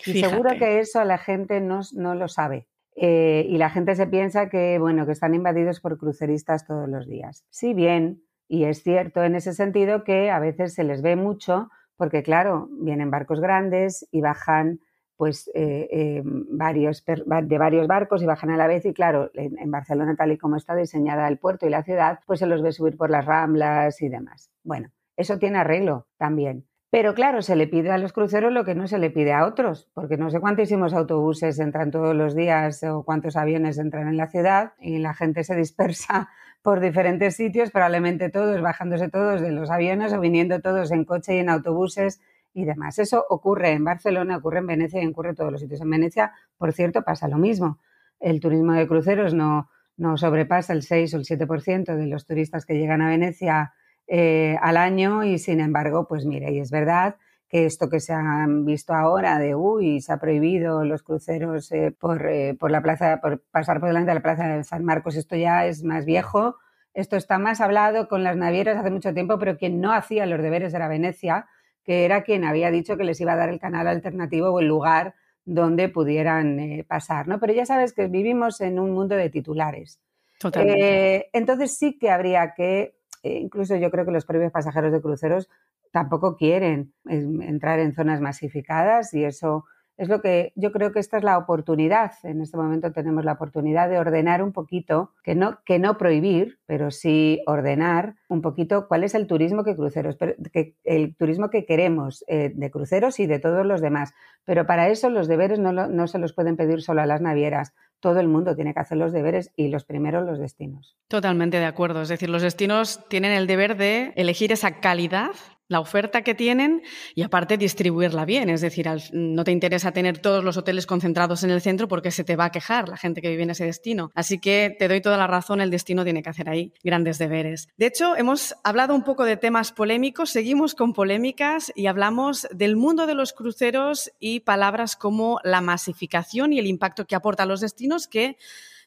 Y 0.05 0.21
seguro 0.21 0.50
que 0.59 0.81
eso 0.81 1.05
la 1.05 1.19
gente 1.19 1.61
no, 1.61 1.83
lo 1.93 2.29
sabe. 2.29 2.67
Eh, 2.95 3.47
y 3.49 3.57
la 3.59 3.71
gente 3.71 3.95
se 3.95 4.07
piensa 4.07 4.49
que, 4.49 4.79
bueno, 4.79 5.07
que 5.07 5.12
están 5.12 5.35
invadidos 5.35 5.81
por 5.81 5.99
cruceristas 5.99 6.67
todos 6.67 6.88
los 6.88 7.07
días. 7.07 7.45
Si 7.50 7.73
bien, 7.73 8.23
y 8.49 8.64
es 8.64 8.83
cierto 8.83 9.23
en 9.23 9.35
ese 9.35 9.55
sentido 9.55 10.05
que 10.05 10.31
a 10.31 10.38
veces 10.38 10.75
se 10.75 10.85
les 10.85 11.00
ve 11.00 11.17
mucho, 11.17 11.71
porque 11.97 12.23
claro, 12.23 12.69
vienen 12.71 13.11
barcos 13.11 13.41
grandes 13.41 14.07
y 14.11 14.21
bajan 14.21 14.81
pues 15.23 15.49
eh, 15.55 15.88
eh, 15.93 16.23
varios, 16.25 17.05
de 17.05 17.59
varios 17.59 17.87
barcos 17.87 18.25
y 18.25 18.26
bajan 18.26 18.50
a 18.50 18.57
la 18.57 18.67
vez 18.67 18.85
y 18.87 18.93
claro, 18.93 19.31
en, 19.35 19.71
Barcelona 19.71 20.17
tal 20.17 20.33
y 20.33 20.37
como 20.37 20.57
está 20.57 20.75
diseñada 20.75 21.29
el 21.29 21.38
puerto 21.38 21.64
y 21.64 21.71
la 21.71 21.85
ciudad, 21.85 22.19
pues 22.26 22.41
se 22.41 22.47
los 22.47 22.61
ve 22.61 22.73
subir 22.73 22.97
por 22.97 23.08
las 23.08 23.25
ramblas 23.25 24.02
y 24.02 24.08
demás. 24.08 24.50
Bueno, 24.65 24.91
eso 25.17 25.39
tiene 25.39 25.58
arreglo 25.58 26.08
también. 26.17 26.67
Pero 26.91 27.15
claro, 27.15 27.41
se 27.41 27.54
le 27.54 27.69
pide 27.69 27.93
a 27.93 27.99
los 27.99 28.13
cruceros 28.13 28.52
lo 28.52 28.65
que 28.65 28.75
no 28.75 28.89
se 28.89 28.99
le 28.99 29.11
pide 29.11 29.32
a 29.32 29.47
otros, 29.47 29.89
porque 29.95 30.17
no 30.17 30.28
sé 30.28 30.41
cuántísimos 30.41 30.93
autobuses 30.93 31.56
entran 31.61 31.93
todos 31.93 32.17
los 32.17 32.35
días 32.35 32.82
o 32.82 33.04
cuántos 33.04 33.37
aviones 33.37 33.78
entran 33.78 34.08
en 34.08 34.17
la 34.17 34.26
ciudad 34.26 34.73
y 34.80 34.99
la 34.99 35.15
gente 35.15 35.45
se 35.45 35.54
dispersa 35.54 36.30
por 36.63 36.80
diferentes 36.80 37.37
sitios, 37.37 37.71
probablemente 37.71 38.28
todos 38.28 38.61
bajándose 38.61 39.08
todos 39.08 39.41
de 39.41 39.52
los 39.52 39.71
aviones 39.71 40.13
o 40.15 40.19
viniendo 40.19 40.61
todos 40.61 40.91
en 40.91 41.04
coche 41.04 41.37
y 41.37 41.39
en 41.39 41.49
autobuses 41.49 42.21
y 42.54 42.65
demás. 42.65 42.99
Eso 42.99 43.25
ocurre 43.28 43.73
en 43.73 43.84
Barcelona, 43.84 44.36
ocurre 44.36 44.58
en 44.58 44.67
Venecia 44.67 45.02
y 45.02 45.06
ocurre 45.06 45.30
en 45.30 45.36
todos 45.36 45.52
los 45.52 45.60
sitios. 45.60 45.80
En 45.80 45.91
Venecia, 45.91 46.32
por 46.58 46.73
cierto, 46.73 47.02
pasa 47.02 47.28
lo 47.28 47.38
mismo. 47.38 47.78
El 48.21 48.41
turismo 48.41 48.73
de 48.73 48.86
cruceros 48.86 49.34
no, 49.34 49.69
no 49.97 50.17
sobrepasa 50.17 50.73
el 50.73 50.82
6 50.82 51.15
o 51.15 51.17
el 51.19 51.25
7% 51.25 51.97
de 51.97 52.06
los 52.06 52.26
turistas 52.26 52.67
que 52.67 52.78
llegan 52.78 53.02
a 53.02 53.08
Venecia 53.08 53.73
eh, 54.06 54.56
al 54.60 54.76
año 54.76 55.25
y 55.25 55.38
sin 55.38 55.60
embargo, 55.60 56.06
pues 56.08 56.26
mire, 56.26 56.52
y 56.52 56.58
es 56.60 56.71
verdad 56.71 57.17
que 57.49 57.67
esto 57.67 57.91
que 57.91 58.00
se 58.00 58.15
han 58.15 58.65
visto 58.65 58.95
ahora 58.95 59.38
de 59.38 59.54
uy, 59.54 60.00
se 60.00 60.12
ha 60.12 60.17
prohibido 60.17 60.84
los 60.84 61.02
cruceros 61.02 61.71
eh, 61.71 61.95
por, 61.99 62.26
eh, 62.26 62.56
por, 62.58 62.71
la 62.71 62.82
plaza, 62.82 63.21
por 63.21 63.43
pasar 63.50 63.78
por 63.78 63.88
delante 63.88 64.10
de 64.10 64.15
la 64.15 64.23
plaza 64.23 64.49
de 64.49 64.65
San 64.65 64.84
Marcos, 64.84 65.17
esto 65.17 65.36
ya 65.36 65.67
es 65.67 65.84
más 65.84 66.06
viejo, 66.06 66.56
esto 66.95 67.17
está 67.17 67.38
más 67.38 67.60
hablado 67.60 68.08
con 68.08 68.25
las 68.25 68.36
navieras 68.36 68.78
hace 68.78 68.91
mucho 68.91 69.12
tiempo, 69.12 69.38
pero 69.38 69.58
quien 69.58 69.80
no 69.80 69.93
hacía 69.93 70.26
los 70.26 70.41
deberes 70.41 70.73
era 70.73 70.88
Venecia, 70.88 71.47
que 71.84 72.04
era 72.04 72.23
quien 72.23 72.45
había 72.45 72.71
dicho 72.71 72.97
que 72.97 73.04
les 73.04 73.21
iba 73.21 73.32
a 73.32 73.36
dar 73.36 73.49
el 73.49 73.58
canal 73.58 73.88
alternativo 73.88 74.50
o 74.50 74.60
el 74.60 74.68
lugar 74.68 75.14
donde 75.45 75.88
pudieran 75.88 76.60
eh, 76.60 76.84
pasar, 76.86 77.26
¿no? 77.26 77.40
Pero 77.40 77.52
ya 77.52 77.66
sabes 77.66 77.92
que 77.92 78.06
vivimos 78.06 78.60
en 78.60 78.78
un 78.78 78.92
mundo 78.92 79.16
de 79.16 79.30
titulares. 79.30 80.00
Totalmente. 80.38 81.16
Eh, 81.16 81.30
entonces 81.32 81.76
sí 81.76 81.99
que 81.99 82.10
habría 82.10 82.54
que, 82.54 82.95
eh, 83.23 83.38
incluso 83.38 83.76
yo 83.76 83.90
creo 83.90 84.04
que 84.04 84.12
los 84.12 84.25
propios 84.25 84.52
pasajeros 84.52 84.92
de 84.92 85.00
cruceros 85.00 85.49
tampoco 85.90 86.36
quieren 86.36 86.95
entrar 87.04 87.78
en 87.78 87.92
zonas 87.92 88.21
masificadas 88.21 89.12
y 89.14 89.25
eso 89.25 89.66
es 89.97 90.09
lo 90.09 90.21
que 90.21 90.52
yo 90.57 90.73
creo 90.73 90.93
que 90.93 91.00
esta 91.00 91.19
es 91.19 91.25
la 91.25 91.39
oportunidad. 91.39 92.13
En 92.23 92.41
este 92.41 92.57
momento 92.57 92.93
tenemos 92.93 93.25
la 93.25 93.33
oportunidad 93.33 93.89
de 93.89 93.99
ordenar 93.99 94.43
un 94.43 94.52
poquito, 94.52 95.13
que 95.23 95.35
no, 95.35 95.59
que 95.65 95.78
no 95.78 95.99
prohibir, 95.99 96.59
pero 96.67 96.91
sí 96.91 97.43
ordenar 97.47 98.15
un 98.28 98.43
poquito 98.43 98.89
cuál 98.89 99.05
es 99.05 99.15
el 99.15 99.26
turismo 99.26 99.65
que 99.65 99.76
cruceros, 99.76 100.17
que, 100.52 100.76
el 100.85 101.15
turismo 101.17 101.50
que 101.50 101.67
queremos 101.67 102.25
eh, 102.26 102.52
de 102.55 102.71
cruceros 102.71 103.21
y 103.21 103.26
de 103.26 103.39
todos 103.39 103.67
los 103.67 103.81
demás. 103.81 104.15
Pero 104.45 104.67
para 104.67 104.89
eso 104.89 105.11
los 105.11 105.28
deberes 105.28 105.59
no, 105.59 105.73
no 105.73 106.07
se 106.07 106.19
los 106.19 106.33
pueden 106.33 106.57
pedir 106.57 106.83
solo 106.83 107.02
a 107.02 107.07
las 107.07 107.21
navieras. 107.21 107.75
Todo 108.00 108.19
el 108.19 108.26
mundo 108.26 108.57
tiene 108.57 108.75
que 108.75 108.81
hacer 108.81 108.99
los 108.99 109.13
deberes 109.13 109.52
y 109.55 109.69
los 109.69 109.85
primeros 109.85 110.26
los 110.26 110.41
destinos. 110.41 110.97
Totalmente 111.07 111.59
de 111.59 111.67
acuerdo. 111.67 112.02
Es 112.02 112.09
decir, 112.09 112.31
los 112.31 112.43
destinos 112.43 113.05
tienen 113.09 113.31
el 113.31 113.47
deber 113.47 113.76
de 113.76 114.13
elegir 114.17 114.50
esa 114.50 114.81
calidad 114.81 115.31
la 115.73 115.80
oferta 115.80 116.23
que 116.23 116.35
tienen 116.35 116.82
y 117.15 117.23
aparte 117.23 117.56
distribuirla 117.56 118.25
bien. 118.25 118.49
Es 118.50 118.61
decir, 118.61 118.89
no 119.13 119.45
te 119.45 119.50
interesa 119.50 119.93
tener 119.93 120.19
todos 120.19 120.45
los 120.45 120.56
hoteles 120.56 120.87
concentrados 120.87 121.43
en 121.43 121.50
el 121.50 121.61
centro 121.61 121.89
porque 121.89 122.11
se 122.11 122.25
te 122.25 122.37
va 122.37 122.47
a 122.47 122.50
quejar 122.50 122.89
la 122.89 122.97
gente 122.97 123.21
que 123.21 123.30
vive 123.30 123.43
en 123.43 123.50
ese 123.50 123.65
destino. 123.65 124.11
Así 124.15 124.39
que 124.39 124.75
te 124.78 124.89
doy 124.89 125.00
toda 125.00 125.17
la 125.17 125.26
razón, 125.26 125.61
el 125.61 125.71
destino 125.71 126.04
tiene 126.04 126.23
que 126.23 126.30
hacer 126.30 126.49
ahí 126.49 126.73
grandes 126.85 127.19
deberes. 127.19 127.69
De 127.76 127.87
hecho, 127.87 128.17
hemos 128.17 128.54
hablado 128.63 128.95
un 128.95 129.02
poco 129.02 129.25
de 129.25 129.37
temas 129.37 129.73
polémicos, 129.73 130.30
seguimos 130.30 130.75
con 130.75 130.93
polémicas 130.93 131.73
y 131.75 131.87
hablamos 131.87 132.47
del 132.52 132.76
mundo 132.76 133.06
de 133.06 133.15
los 133.15 133.32
cruceros 133.32 134.13
y 134.21 134.41
palabras 134.41 134.97
como 134.97 135.41
la 135.43 135.61
masificación 135.61 136.52
y 136.52 136.58
el 136.58 136.67
impacto 136.67 137.06
que 137.06 137.15
aporta 137.15 137.45
a 137.45 137.47
los 137.47 137.61
destinos 137.61 138.06
que 138.06 138.37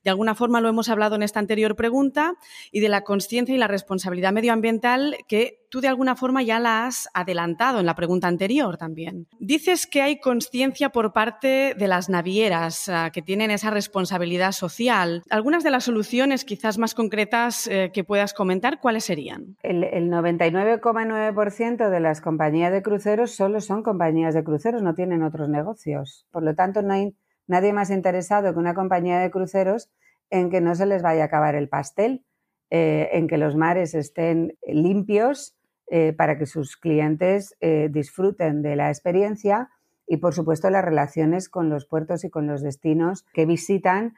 de 0.06 0.12
alguna 0.12 0.36
forma 0.36 0.62
lo 0.62 0.70
hemos 0.70 0.88
hablado 0.88 1.16
en 1.16 1.24
esta 1.24 1.40
anterior 1.40 1.76
pregunta 1.76 2.36
y 2.72 2.80
de 2.80 2.90
la 2.90 3.02
conciencia 3.02 3.54
y 3.54 3.58
la 3.58 3.68
responsabilidad 3.68 4.32
medioambiental 4.32 5.18
que 5.28 5.66
tú 5.70 5.82
de 5.82 5.88
alguna 5.88 6.16
forma 6.16 6.44
ya 6.44 6.60
la 6.60 6.86
has 6.86 7.10
adelantado 7.14 7.80
en 7.80 7.88
la 7.88 7.96
pregunta 7.96 8.28
anterior 8.28 8.78
también. 8.78 9.28
Dices 9.40 9.88
que 9.88 10.04
hay 10.04 10.20
conciencia 10.20 10.90
por 10.90 11.12
parte 11.12 11.74
de 11.76 11.88
las 11.88 12.08
navieras 12.08 12.88
ah, 12.88 13.10
que 13.12 13.24
tienen 13.24 13.50
esa 13.50 13.72
responsabilidad 13.72 14.52
social. 14.52 15.24
Algunas 15.32 15.64
de 15.64 15.72
las 15.72 15.86
soluciones 15.86 16.46
quizás 16.46 16.78
más 16.78 16.94
concretas 16.94 17.68
eh, 17.68 17.90
que 17.92 18.04
puedas 18.04 18.36
comentar, 18.36 18.80
¿cuáles 18.80 19.06
serían? 19.06 19.58
El, 19.64 19.84
el 19.84 20.10
99,9% 20.12 21.90
de 21.90 22.00
las 22.00 22.22
compañías 22.22 22.72
de 22.72 22.84
cruceros 22.84 23.32
solo 23.32 23.60
son 23.60 23.82
compañías 23.82 24.36
de 24.36 24.44
cruceros, 24.44 24.84
no 24.84 24.94
tienen 24.94 25.24
otros 25.24 25.50
negocios. 25.50 26.28
Por 26.32 26.44
lo 26.44 26.54
tanto, 26.54 26.84
no 26.84 26.94
hay 26.94 27.16
nadie 27.48 27.74
más 27.74 27.90
interesado 27.90 28.54
que 28.54 28.60
una 28.60 28.74
compañía 28.74 29.20
de 29.20 29.32
cruceros 29.32 29.90
en 30.30 30.50
que 30.50 30.62
no 30.62 30.76
se 30.76 30.86
les 30.86 31.02
vaya 31.02 31.24
a 31.24 31.26
acabar 31.26 31.56
el 31.56 31.70
pastel, 31.70 32.24
eh, 32.72 33.10
en 33.14 33.28
que 33.28 33.38
los 33.38 33.56
mares 33.56 33.94
estén 33.94 34.58
limpios 34.66 35.56
eh, 35.88 36.14
para 36.14 36.38
que 36.38 36.48
sus 36.48 36.78
clientes 36.78 37.56
eh, 37.62 37.90
disfruten 37.92 38.64
de 38.64 38.76
la 38.76 38.90
experiencia 38.90 39.70
y, 40.08 40.18
por 40.18 40.34
supuesto, 40.34 40.70
las 40.72 40.84
relaciones 40.84 41.48
con 41.48 41.70
los 41.70 41.86
puertos 41.86 42.24
y 42.24 42.30
con 42.30 42.48
los 42.48 42.62
destinos 42.62 43.26
que 43.34 43.46
visitan. 43.46 44.14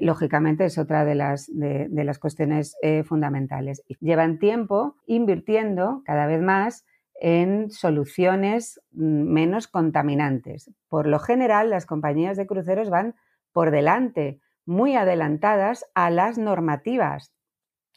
lógicamente 0.00 0.66
es 0.66 0.76
otra 0.76 1.04
de 1.06 1.14
las, 1.14 1.46
de, 1.50 1.88
las 2.04 2.18
cuestiones 2.18 2.76
fundamentales. 3.06 3.82
Llevan 4.00 4.38
tiempo 4.38 4.96
invirtiendo 5.06 6.02
cada 6.04 6.26
vez 6.26 6.42
más 6.42 6.84
en 7.22 7.70
soluciones 7.70 8.80
mm, 8.90 9.32
menos 9.32 9.68
contaminantes. 9.68 10.72
Por 10.88 11.06
lo 11.06 11.20
general, 11.20 11.70
las 11.70 11.86
compañías 11.86 12.36
de 12.36 12.48
cruceros 12.48 12.90
van 12.90 13.14
por 13.52 13.70
delante, 13.70 14.40
muy 14.66 14.96
adelantadas 14.96 15.86
a 15.94 16.10
las 16.10 16.36
normativas. 16.36 17.32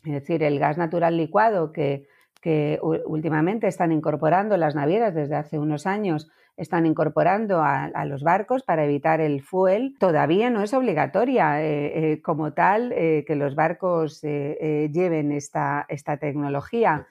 Es 0.03 0.13
decir, 0.13 0.43
el 0.43 0.59
gas 0.59 0.77
natural 0.77 1.17
licuado 1.17 1.71
que, 1.71 2.07
últimamente 3.07 3.67
están 3.67 3.91
incorporando 3.91 4.55
las 4.55 4.75
navieras 4.75 5.15
desde 5.15 5.35
hace 5.35 5.57
unos 5.57 5.87
años, 5.87 6.29
están 6.55 6.85
incorporando 6.85 7.63
a, 7.63 8.05
los 8.05 8.21
barcos 8.21 8.61
para 8.61 8.85
evitar 8.85 9.19
el 9.19 9.41
fuel, 9.41 9.95
todavía 9.99 10.51
no 10.51 10.61
es 10.61 10.75
obligatoria 10.75 11.63
eh, 11.63 12.11
eh, 12.13 12.21
como 12.21 12.53
tal 12.53 12.91
eh, 12.91 13.23
que 13.25 13.35
los 13.35 13.55
barcos 13.55 14.21
lleven 14.21 15.31
esta, 15.31 15.87
esta 15.89 16.17
tecnología 16.17 17.07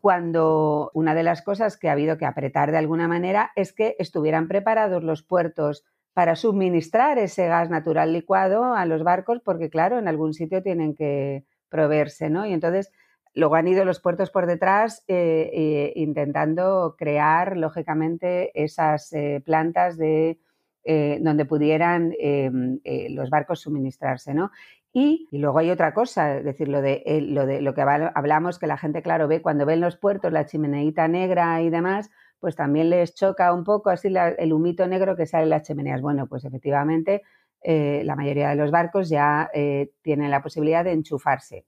cuando 0.00 0.90
una 0.94 1.14
de 1.14 1.22
las 1.22 1.42
cosas 1.42 1.76
que 1.76 1.88
ha 1.88 1.92
habido 1.92 2.18
que 2.18 2.26
apretar 2.26 2.70
de 2.70 2.78
alguna 2.78 3.08
manera 3.08 3.52
es 3.56 3.72
que 3.72 3.96
estuvieran 3.98 4.48
preparados 4.48 5.02
los 5.02 5.22
puertos 5.22 5.84
para 6.12 6.36
suministrar 6.36 7.18
ese 7.18 7.46
gas 7.46 7.70
natural 7.70 8.12
licuado 8.12 8.74
a 8.74 8.84
los 8.86 9.02
barcos, 9.02 9.40
porque 9.44 9.70
claro, 9.70 9.98
en 9.98 10.08
algún 10.08 10.34
sitio 10.34 10.62
tienen 10.62 10.94
que 10.94 11.44
proveerse, 11.68 12.28
¿no? 12.28 12.44
Y 12.46 12.52
entonces 12.52 12.92
luego 13.34 13.54
han 13.54 13.68
ido 13.68 13.84
los 13.84 14.00
puertos 14.00 14.30
por 14.30 14.46
detrás 14.46 15.04
eh, 15.08 15.50
eh, 15.52 15.92
intentando 15.96 16.96
crear, 16.98 17.56
lógicamente, 17.56 18.50
esas 18.62 19.12
eh, 19.12 19.42
plantas 19.44 19.96
de 19.96 20.38
donde 20.84 21.44
pudieran 21.44 22.12
em, 22.18 22.80
los 23.10 23.30
barcos 23.30 23.60
suministrarse, 23.60 24.34
¿no? 24.34 24.50
Y, 24.94 25.26
luego 25.32 25.58
hay 25.58 25.70
otra 25.70 25.94
cosa, 25.94 26.36
es 26.36 26.44
decir, 26.44 26.68
lo 26.68 26.82
de, 26.82 27.02
lo 27.22 27.46
de 27.46 27.62
lo 27.62 27.72
que 27.72 27.80
hablamos, 27.80 28.58
que 28.58 28.66
la 28.66 28.76
gente, 28.76 29.02
claro, 29.02 29.26
ve 29.26 29.40
cuando 29.40 29.64
ven 29.64 29.80
los 29.80 29.96
puertos 29.96 30.30
la 30.32 30.44
chimeneita 30.44 31.08
negra 31.08 31.62
y 31.62 31.70
demás, 31.70 32.10
pues 32.40 32.56
también 32.56 32.90
les 32.90 33.14
choca 33.14 33.54
un 33.54 33.64
poco 33.64 33.88
así 33.88 34.12
el 34.38 34.52
humito 34.52 34.86
negro 34.86 35.16
que 35.16 35.24
sale 35.24 35.44
en 35.44 35.50
las 35.50 35.62
chimeneas. 35.62 36.02
Bueno, 36.02 36.26
pues 36.26 36.44
efectivamente 36.44 37.22
eh, 37.62 38.02
la 38.04 38.16
mayoría 38.16 38.50
de 38.50 38.56
los 38.56 38.70
barcos 38.70 39.08
ya 39.08 39.48
eh, 39.54 39.92
tienen 40.02 40.30
la 40.30 40.42
posibilidad 40.42 40.84
de 40.84 40.92
enchufarse. 40.92 41.64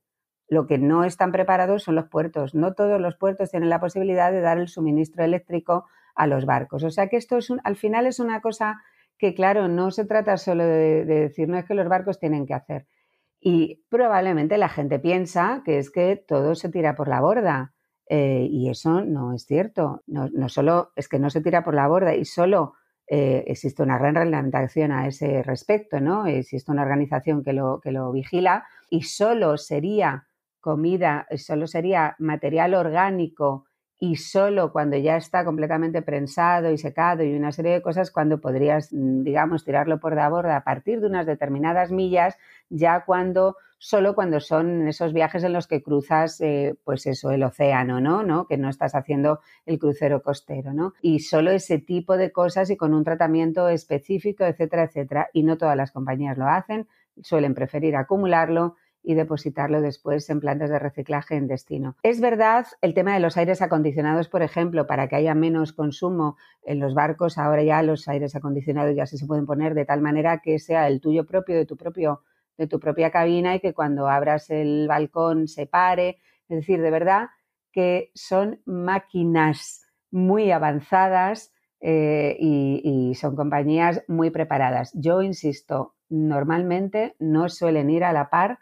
Lo 0.46 0.66
que 0.66 0.76
no 0.76 1.04
están 1.04 1.32
preparados 1.32 1.84
son 1.84 1.94
los 1.94 2.08
puertos. 2.08 2.54
No 2.54 2.74
todos 2.74 3.00
los 3.00 3.16
puertos 3.16 3.50
tienen 3.50 3.70
la 3.70 3.80
posibilidad 3.80 4.32
de 4.32 4.42
dar 4.42 4.58
el 4.58 4.68
suministro 4.68 5.24
eléctrico 5.24 5.86
a 6.14 6.26
los 6.26 6.44
barcos. 6.44 6.84
O 6.84 6.90
sea 6.90 7.08
que 7.08 7.16
esto 7.16 7.38
es 7.38 7.50
al 7.64 7.76
final 7.76 8.06
es 8.06 8.20
una 8.20 8.42
cosa 8.42 8.82
que, 9.16 9.34
claro, 9.34 9.68
no 9.68 9.90
se 9.92 10.04
trata 10.04 10.36
solo 10.36 10.64
de 10.64 11.06
decir, 11.06 11.48
no 11.48 11.56
es 11.56 11.64
que 11.64 11.74
los 11.74 11.88
barcos 11.88 12.18
tienen 12.18 12.44
que 12.44 12.52
hacer 12.52 12.86
y 13.46 13.84
probablemente 13.90 14.56
la 14.56 14.70
gente 14.70 14.98
piensa 14.98 15.60
que 15.66 15.76
es 15.76 15.90
que 15.90 16.16
todo 16.16 16.54
se 16.54 16.70
tira 16.70 16.96
por 16.96 17.08
la 17.08 17.20
borda. 17.20 17.74
Eh, 18.08 18.48
y 18.50 18.70
eso 18.70 19.02
no 19.02 19.34
es 19.34 19.44
cierto. 19.44 20.02
No, 20.06 20.48
solo 20.48 20.92
es 20.96 21.08
que 21.08 21.18
no 21.18 21.28
se 21.28 21.42
tira 21.42 21.62
por 21.62 21.74
la 21.74 21.86
borda 21.86 22.14
y 22.14 22.24
solo 22.24 22.72
eh, 23.06 23.44
existe 23.46 23.82
una 23.82 23.98
gran 23.98 24.14
reglamentación 24.14 24.92
a 24.92 25.06
ese 25.06 25.42
respecto, 25.42 26.00
¿no? 26.00 26.26
Existe 26.26 26.72
una 26.72 26.84
organización 26.84 27.44
que 27.44 27.52
lo, 27.52 27.80
que 27.82 27.92
lo 27.92 28.10
vigila 28.12 28.64
y 28.88 29.02
solo 29.02 29.58
sería 29.58 30.26
comida, 30.60 31.26
solo 31.36 31.66
sería 31.66 32.16
material 32.18 32.72
orgánico 32.72 33.66
y 34.04 34.16
solo 34.16 34.70
cuando 34.70 34.98
ya 34.98 35.16
está 35.16 35.46
completamente 35.46 36.02
prensado 36.02 36.70
y 36.70 36.76
secado 36.76 37.22
y 37.22 37.34
una 37.34 37.52
serie 37.52 37.72
de 37.72 37.80
cosas, 37.80 38.10
cuando 38.10 38.38
podrías, 38.38 38.92
mm, 38.92 39.22
digamos, 39.22 39.64
tirarlo 39.64 39.98
por 39.98 40.14
la 40.14 40.28
borda 40.28 40.56
a 40.56 40.62
partir 40.62 41.00
de 41.00 41.06
unas 41.06 41.24
determinadas 41.24 41.90
millas, 41.90 42.36
ya 42.68 43.04
cuando, 43.06 43.56
solo 43.78 44.14
cuando 44.14 44.40
son 44.40 44.88
esos 44.88 45.14
viajes 45.14 45.42
en 45.42 45.54
los 45.54 45.66
que 45.66 45.82
cruzas, 45.82 46.38
eh, 46.42 46.74
pues 46.84 47.06
eso, 47.06 47.30
el 47.30 47.44
océano, 47.44 47.98
¿no? 47.98 48.22
¿no? 48.22 48.46
Que 48.46 48.58
no 48.58 48.68
estás 48.68 48.94
haciendo 48.94 49.40
el 49.64 49.78
crucero 49.78 50.22
costero, 50.22 50.74
¿no? 50.74 50.92
Y 51.00 51.20
solo 51.20 51.50
ese 51.50 51.78
tipo 51.78 52.18
de 52.18 52.30
cosas 52.30 52.68
y 52.68 52.76
con 52.76 52.92
un 52.92 53.04
tratamiento 53.04 53.70
específico, 53.70 54.44
etcétera, 54.44 54.84
etcétera. 54.84 55.30
Y 55.32 55.44
no 55.44 55.56
todas 55.56 55.78
las 55.78 55.92
compañías 55.92 56.36
lo 56.36 56.46
hacen, 56.46 56.88
suelen 57.22 57.54
preferir 57.54 57.96
acumularlo 57.96 58.76
y 59.04 59.14
depositarlo 59.14 59.82
después 59.82 60.28
en 60.30 60.40
plantas 60.40 60.70
de 60.70 60.78
reciclaje 60.78 61.36
en 61.36 61.46
destino. 61.46 61.96
Es 62.02 62.20
verdad 62.20 62.66
el 62.80 62.94
tema 62.94 63.12
de 63.14 63.20
los 63.20 63.36
aires 63.36 63.60
acondicionados, 63.60 64.28
por 64.28 64.42
ejemplo, 64.42 64.86
para 64.86 65.08
que 65.08 65.16
haya 65.16 65.34
menos 65.34 65.72
consumo 65.72 66.36
en 66.62 66.80
los 66.80 66.94
barcos, 66.94 67.36
ahora 67.36 67.62
ya 67.62 67.82
los 67.82 68.08
aires 68.08 68.34
acondicionados 68.34 68.96
ya 68.96 69.06
se 69.06 69.24
pueden 69.26 69.46
poner 69.46 69.74
de 69.74 69.84
tal 69.84 70.00
manera 70.00 70.40
que 70.42 70.58
sea 70.58 70.88
el 70.88 71.00
tuyo 71.00 71.26
propio, 71.26 71.54
de 71.54 71.66
tu 71.66 71.76
propio 71.76 72.22
de 72.56 72.66
tu 72.66 72.78
propia 72.78 73.10
cabina 73.10 73.56
y 73.56 73.60
que 73.60 73.74
cuando 73.74 74.08
abras 74.08 74.48
el 74.48 74.86
balcón 74.88 75.48
se 75.48 75.66
pare. 75.66 76.18
Es 76.48 76.58
decir, 76.58 76.80
de 76.80 76.90
verdad 76.90 77.28
que 77.72 78.10
son 78.14 78.60
máquinas 78.64 79.82
muy 80.10 80.52
avanzadas 80.52 81.52
eh, 81.80 82.36
y 82.38 83.14
son 83.16 83.34
compañías 83.34 84.04
muy 84.06 84.30
preparadas. 84.30 84.92
Yo 84.94 85.20
insisto, 85.22 85.96
normalmente 86.08 87.16
no 87.18 87.48
suelen 87.48 87.90
ir 87.90 88.04
a 88.04 88.12
la 88.12 88.30
par 88.30 88.58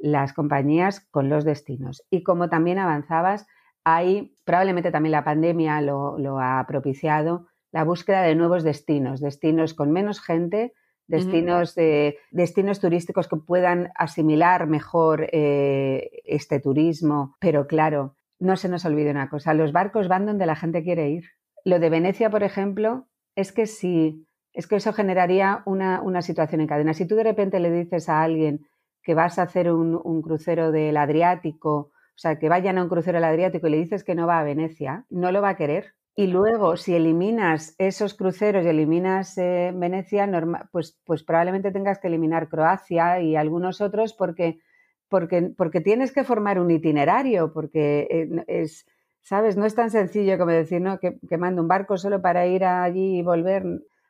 las 0.00 0.32
compañías 0.32 1.00
con 1.10 1.28
los 1.28 1.44
destinos. 1.44 2.02
Y 2.10 2.22
como 2.22 2.48
también 2.48 2.78
avanzabas, 2.78 3.46
hay 3.84 4.36
probablemente 4.44 4.90
también 4.90 5.12
la 5.12 5.24
pandemia 5.24 5.80
lo, 5.80 6.38
ha 6.40 6.64
propiciado, 6.66 7.46
la 7.72 7.84
búsqueda 7.84 8.22
de 8.22 8.34
nuevos 8.34 8.64
destinos, 8.64 9.20
destinos 9.20 9.74
con 9.74 9.92
menos 9.92 10.20
gente, 10.20 10.72
destinos, 11.06 11.74
de, 11.74 12.18
destinos 12.30 12.80
turísticos 12.80 13.28
que 13.28 13.36
puedan 13.36 13.90
asimilar 13.94 14.66
mejor 14.66 15.28
eh, 15.32 16.10
este 16.24 16.60
turismo. 16.60 17.36
Pero 17.40 17.66
claro, 17.66 18.16
no 18.38 18.56
se 18.56 18.68
nos 18.68 18.84
olvide 18.84 19.10
una 19.10 19.28
cosa, 19.28 19.54
los 19.54 19.72
barcos 19.72 20.08
van 20.08 20.26
donde 20.26 20.46
la 20.46 20.56
gente 20.56 20.82
quiere 20.82 21.10
ir. 21.10 21.24
Lo 21.64 21.78
de 21.78 21.90
Venecia, 21.90 22.30
por 22.30 22.42
ejemplo, 22.42 23.06
es 23.36 23.52
que 23.52 23.66
si 23.66 24.26
es 24.52 24.66
que 24.66 24.76
eso 24.76 24.92
generaría 24.92 25.62
una, 25.64 26.00
una 26.02 26.22
situación 26.22 26.60
en 26.60 26.66
cadena. 26.66 26.92
Si 26.92 27.06
tú 27.06 27.14
de 27.14 27.22
repente 27.22 27.60
le 27.60 27.70
dices 27.70 28.08
a 28.08 28.22
alguien 28.22 28.66
que 29.10 29.14
vas 29.16 29.40
a 29.40 29.42
hacer 29.42 29.72
un, 29.72 30.22
crucero 30.22 30.70
del 30.70 30.96
Adriático, 30.96 31.74
o 31.74 32.14
sea, 32.14 32.38
que 32.38 32.48
vayan 32.48 32.78
a 32.78 32.84
un 32.84 32.88
crucero 32.88 33.16
del 33.16 33.24
Adriático 33.24 33.66
y 33.66 33.70
le 33.70 33.78
dices 33.78 34.04
que 34.04 34.14
no 34.14 34.24
va 34.24 34.38
a 34.38 34.44
Venecia, 34.44 35.04
no 35.10 35.32
lo 35.32 35.42
va 35.42 35.48
a 35.48 35.56
querer. 35.56 35.94
Y 36.14 36.28
luego, 36.28 36.76
si 36.76 36.94
eliminas 36.94 37.74
esos 37.78 38.14
cruceros 38.14 38.64
y 38.64 38.68
eliminas 38.68 39.36
eh, 39.36 39.72
Venecia, 39.74 40.30
pues, 40.70 40.96
pues 41.04 41.24
probablemente 41.24 41.72
tengas 41.72 41.98
que 41.98 42.06
eliminar 42.06 42.48
Croacia 42.48 43.20
y 43.20 43.34
algunos 43.34 43.80
otros 43.80 44.12
porque, 44.12 44.60
porque, 45.08 45.52
porque 45.56 45.80
tienes 45.80 46.12
que 46.12 46.22
formar 46.22 46.60
un 46.60 46.70
itinerario, 46.70 47.52
porque 47.52 48.06
eh, 48.08 48.44
es, 48.46 48.86
¿sabes? 49.22 49.56
No 49.56 49.66
es 49.66 49.74
tan 49.74 49.90
sencillo 49.90 50.38
como 50.38 50.52
decir, 50.52 50.80
¿no? 50.80 51.00
Que, 51.00 51.18
que 51.28 51.36
mando 51.36 51.62
un 51.62 51.66
barco 51.66 51.96
solo 51.96 52.22
para 52.22 52.46
ir 52.46 52.64
allí 52.64 53.18
y 53.18 53.22
volver. 53.22 53.64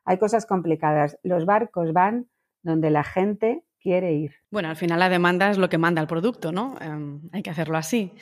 Hay 0.05 0.19
cosas 0.19 0.45
complicadas. 0.45 1.19
Los 1.23 1.47
barcos 1.47 1.95
van 1.95 2.27
donde 2.63 2.91
la 2.91 3.03
gente 3.03 3.65
quiere 3.81 4.13
ir. 4.13 4.33
Bueno, 4.51 4.69
al 4.69 4.77
final 4.77 4.99
la 4.99 5.09
demanda 5.09 5.51
es 5.51 5.59
lo 5.59 5.69
que 5.69 5.79
manda 5.79 6.01
el 6.01 6.07
producto, 6.07 6.53
¿no? 6.53 6.77
Em, 6.81 7.21
hay 7.33 7.43
que 7.43 7.51
hacerlo 7.51 7.77
así. 7.77 8.13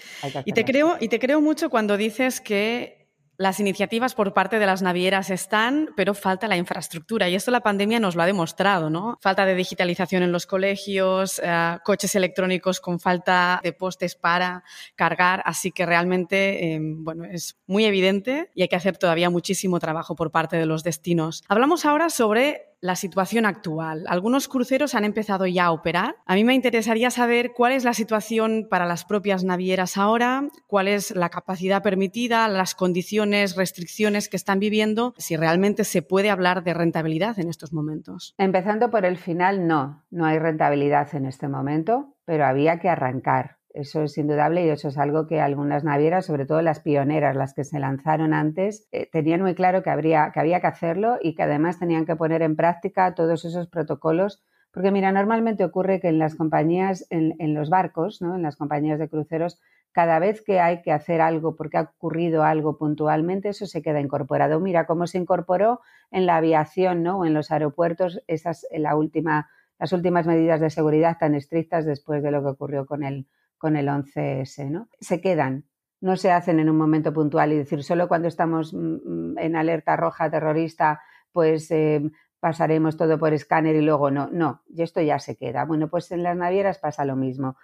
y, 0.44 0.52
te 0.52 0.64
creo, 0.64 0.96
y 1.00 1.08
te 1.08 1.18
creo 1.18 1.40
mucho 1.40 1.70
cuando 1.70 1.96
dices 1.96 2.40
que 2.40 2.98
las 3.38 3.60
iniciativas 3.60 4.14
por 4.14 4.34
parte 4.34 4.58
de 4.58 4.66
las 4.66 4.82
navieras 4.82 5.30
están, 5.30 5.90
pero 5.96 6.12
falta 6.12 6.48
la 6.48 6.56
infraestructura. 6.56 7.28
Y 7.28 7.36
esto 7.36 7.52
la 7.52 7.60
pandemia 7.60 8.00
nos 8.00 8.16
lo 8.16 8.22
ha 8.22 8.26
demostrado, 8.26 8.90
¿no? 8.90 9.16
Falta 9.22 9.46
de 9.46 9.54
digitalización 9.54 10.24
en 10.24 10.32
los 10.32 10.44
colegios, 10.44 11.40
eh, 11.42 11.78
coches 11.84 12.16
electrónicos 12.16 12.80
con 12.80 12.98
falta 12.98 13.60
de 13.62 13.72
postes 13.72 14.16
para 14.16 14.64
cargar. 14.96 15.40
Así 15.44 15.70
que 15.70 15.86
realmente, 15.86 16.74
em, 16.74 17.04
bueno, 17.04 17.24
es 17.26 17.56
muy 17.68 17.84
evidente 17.84 18.50
y 18.56 18.62
hay 18.62 18.68
que 18.68 18.76
hacer 18.76 18.98
todavía 18.98 19.30
muchísimo 19.30 19.78
trabajo 19.78 20.16
por 20.16 20.32
parte 20.32 20.56
de 20.56 20.66
los 20.66 20.82
destinos. 20.82 21.44
Hablamos 21.48 21.84
ahora 21.84 22.10
sobre 22.10 22.68
la 22.80 22.96
situación 22.96 23.46
actual. 23.46 24.04
Algunos 24.08 24.48
cruceros 24.48 24.94
han 24.94 25.04
empezado 25.04 25.46
ya 25.46 25.66
a 25.66 25.72
operar. 25.72 26.16
A 26.26 26.34
mí 26.34 26.44
me 26.44 26.54
interesaría 26.54 27.10
saber 27.10 27.52
cuál 27.52 27.72
es 27.72 27.84
la 27.84 27.94
situación 27.94 28.66
para 28.70 28.86
las 28.86 29.04
propias 29.04 29.44
navieras 29.44 29.96
ahora, 29.96 30.48
cuál 30.66 30.88
es 30.88 31.14
la 31.14 31.28
capacidad 31.28 31.82
permitida, 31.82 32.48
las 32.48 32.74
condiciones, 32.74 33.56
restricciones 33.56 34.28
que 34.28 34.36
están 34.36 34.60
viviendo, 34.60 35.14
si 35.18 35.36
realmente 35.36 35.84
se 35.84 36.02
puede 36.02 36.30
hablar 36.30 36.62
de 36.62 36.74
rentabilidad 36.74 37.38
en 37.38 37.48
estos 37.48 37.72
momentos. 37.72 38.34
Empezando 38.38 38.90
por 38.90 39.04
el 39.04 39.16
final, 39.16 39.66
no, 39.66 40.04
no 40.10 40.26
hay 40.26 40.38
rentabilidad 40.38 41.14
en 41.14 41.26
este 41.26 41.48
momento, 41.48 42.14
pero 42.24 42.46
había 42.46 42.78
que 42.78 42.88
arrancar. 42.88 43.57
Eso 43.74 44.02
es 44.02 44.16
indudable 44.16 44.64
y 44.64 44.70
eso 44.70 44.88
es 44.88 44.96
algo 44.96 45.26
que 45.26 45.40
algunas 45.40 45.84
navieras, 45.84 46.26
sobre 46.26 46.46
todo 46.46 46.62
las 46.62 46.80
pioneras, 46.80 47.36
las 47.36 47.52
que 47.52 47.64
se 47.64 47.78
lanzaron 47.78 48.32
antes, 48.32 48.88
eh, 48.92 49.08
tenían 49.10 49.42
muy 49.42 49.54
claro 49.54 49.82
que, 49.82 49.90
habría, 49.90 50.30
que 50.32 50.40
había 50.40 50.60
que 50.60 50.66
hacerlo 50.68 51.18
y 51.20 51.34
que 51.34 51.42
además 51.42 51.78
tenían 51.78 52.06
que 52.06 52.16
poner 52.16 52.42
en 52.42 52.56
práctica 52.56 53.14
todos 53.14 53.44
esos 53.44 53.68
protocolos. 53.68 54.42
Porque 54.72 54.90
mira, 54.90 55.12
normalmente 55.12 55.64
ocurre 55.64 56.00
que 56.00 56.08
en 56.08 56.18
las 56.18 56.34
compañías, 56.34 57.06
en, 57.10 57.54
los 57.54 57.70
barcos, 57.70 58.22
¿no? 58.22 58.36
en 58.36 58.42
las 58.42 58.56
compañías 58.56 58.98
de 58.98 59.08
cruceros, 59.08 59.60
cada 59.92 60.18
vez 60.18 60.42
que 60.42 60.60
hay 60.60 60.82
que 60.82 60.92
hacer 60.92 61.20
algo 61.20 61.56
porque 61.56 61.78
ha 61.78 61.92
ocurrido 61.96 62.44
algo 62.44 62.78
puntualmente, 62.78 63.48
eso 63.48 63.66
se 63.66 63.82
queda 63.82 64.00
incorporado. 64.00 64.60
Mira 64.60 64.86
cómo 64.86 65.06
se 65.06 65.18
incorporó 65.18 65.80
en 66.10 66.26
la 66.26 66.36
aviación 66.36 67.02
¿no? 67.02 67.18
o 67.18 67.24
en 67.24 67.34
los 67.34 67.50
aeropuertos 67.50 68.22
esas, 68.26 68.66
la 68.70 68.94
última, 68.94 69.50
las 69.78 69.92
últimas 69.92 70.26
medidas 70.26 70.60
de 70.60 70.70
seguridad 70.70 71.16
tan 71.18 71.34
estrictas 71.34 71.84
después 71.86 72.22
de 72.22 72.30
lo 72.30 72.42
que 72.42 72.48
ocurrió 72.48 72.86
con 72.86 73.02
el, 73.02 73.26
con 73.58 73.76
el 73.76 73.88
11S, 73.88 74.70
¿no? 74.70 74.88
Se 75.00 75.20
quedan. 75.20 75.64
no 76.00 76.16
se 76.16 76.30
hacen 76.30 76.60
en 76.60 76.70
un 76.70 76.76
momento 76.76 77.12
puntual 77.12 77.52
y 77.52 77.56
decir 77.56 77.82
solo 77.82 78.06
cuando 78.06 78.28
estamos 78.28 78.72
mm, 78.72 78.78
mm, 78.78 79.38
en 79.38 79.56
alerta 79.56 79.96
roja 79.96 80.30
terrorista, 80.30 81.00
pues 81.32 81.70
eh, 81.70 82.02
pasaremos 82.40 82.96
todo 82.96 83.18
por 83.18 83.32
escáner 83.32 83.74
y 83.76 83.80
luego 83.80 84.10
no. 84.10 84.28
No, 84.30 84.62
y 84.68 84.82
esto 84.82 85.00
ya 85.00 85.18
se 85.18 85.36
queda. 85.36 85.64
Bueno, 85.64 85.88
pues 85.88 86.10
en 86.12 86.22
las 86.22 86.36
navieras 86.36 86.78
pasa 86.78 87.04
lo 87.04 87.16
mismo. 87.16 87.56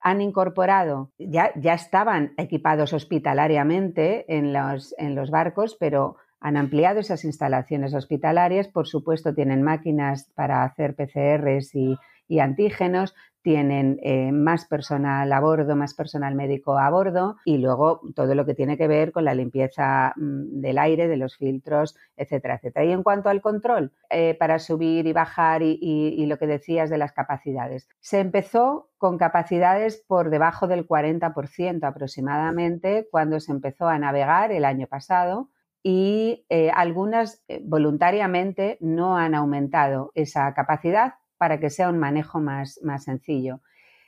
Han 0.00 0.20
incorporado, 0.20 1.12
ya, 1.18 1.52
ya 1.54 1.74
estaban 1.74 2.34
equipados 2.36 2.92
hospitalariamente 2.92 4.24
en 4.34 4.52
los, 4.52 4.94
en 4.98 5.14
los 5.14 5.30
barcos, 5.30 5.76
pero 5.78 6.16
han 6.40 6.56
ampliado 6.56 6.98
esas 6.98 7.24
instalaciones 7.24 7.94
hospitalarias. 7.94 8.66
Por 8.68 8.88
supuesto, 8.88 9.32
tienen 9.34 9.62
máquinas 9.62 10.30
para 10.34 10.64
hacer 10.64 10.96
PCRs 10.96 11.74
y, 11.74 11.96
y 12.26 12.40
antígenos, 12.40 13.14
tienen 13.42 13.98
eh, 14.02 14.30
más 14.32 14.66
personal 14.66 15.30
a 15.32 15.40
bordo, 15.40 15.74
más 15.76 15.94
personal 15.94 16.34
médico 16.34 16.78
a 16.78 16.88
bordo 16.90 17.36
y 17.44 17.58
luego 17.58 18.00
todo 18.14 18.34
lo 18.34 18.46
que 18.46 18.54
tiene 18.54 18.78
que 18.78 18.86
ver 18.86 19.12
con 19.12 19.24
la 19.24 19.34
limpieza 19.34 20.14
mm, 20.16 20.60
del 20.60 20.78
aire, 20.78 21.08
de 21.08 21.16
los 21.16 21.36
filtros, 21.36 21.96
etcétera, 22.16 22.54
etcétera. 22.54 22.86
Y 22.86 22.92
en 22.92 23.02
cuanto 23.02 23.28
al 23.28 23.42
control, 23.42 23.92
eh, 24.10 24.34
para 24.34 24.58
subir 24.58 25.06
y 25.06 25.12
bajar 25.12 25.62
y, 25.62 26.24
lo 26.26 26.38
que 26.38 26.46
decías 26.46 26.88
de 26.88 26.98
las 26.98 27.12
capacidades, 27.12 27.88
se 28.00 28.20
empezó 28.20 28.88
con 28.96 29.18
capacidades 29.18 30.02
por 30.06 30.30
debajo 30.30 30.68
del 30.68 30.86
40% 30.86 31.84
aproximadamente 31.84 33.08
cuando 33.10 33.40
se 33.40 33.50
empezó 33.50 33.88
a 33.88 33.98
navegar 33.98 34.52
el 34.52 34.64
año 34.64 34.86
pasado 34.86 35.48
y 35.82 36.46
eh, 36.48 36.70
algunas 36.72 37.44
voluntariamente 37.64 38.78
no 38.80 39.16
han 39.16 39.34
aumentado 39.34 40.12
esa 40.14 40.54
capacidad 40.54 41.14
para 41.42 41.58
que 41.58 41.70
sea 41.70 41.88
un 41.88 41.98
manejo 41.98 42.38
más, 42.38 42.78
más 42.84 43.02
sencillo. 43.02 43.62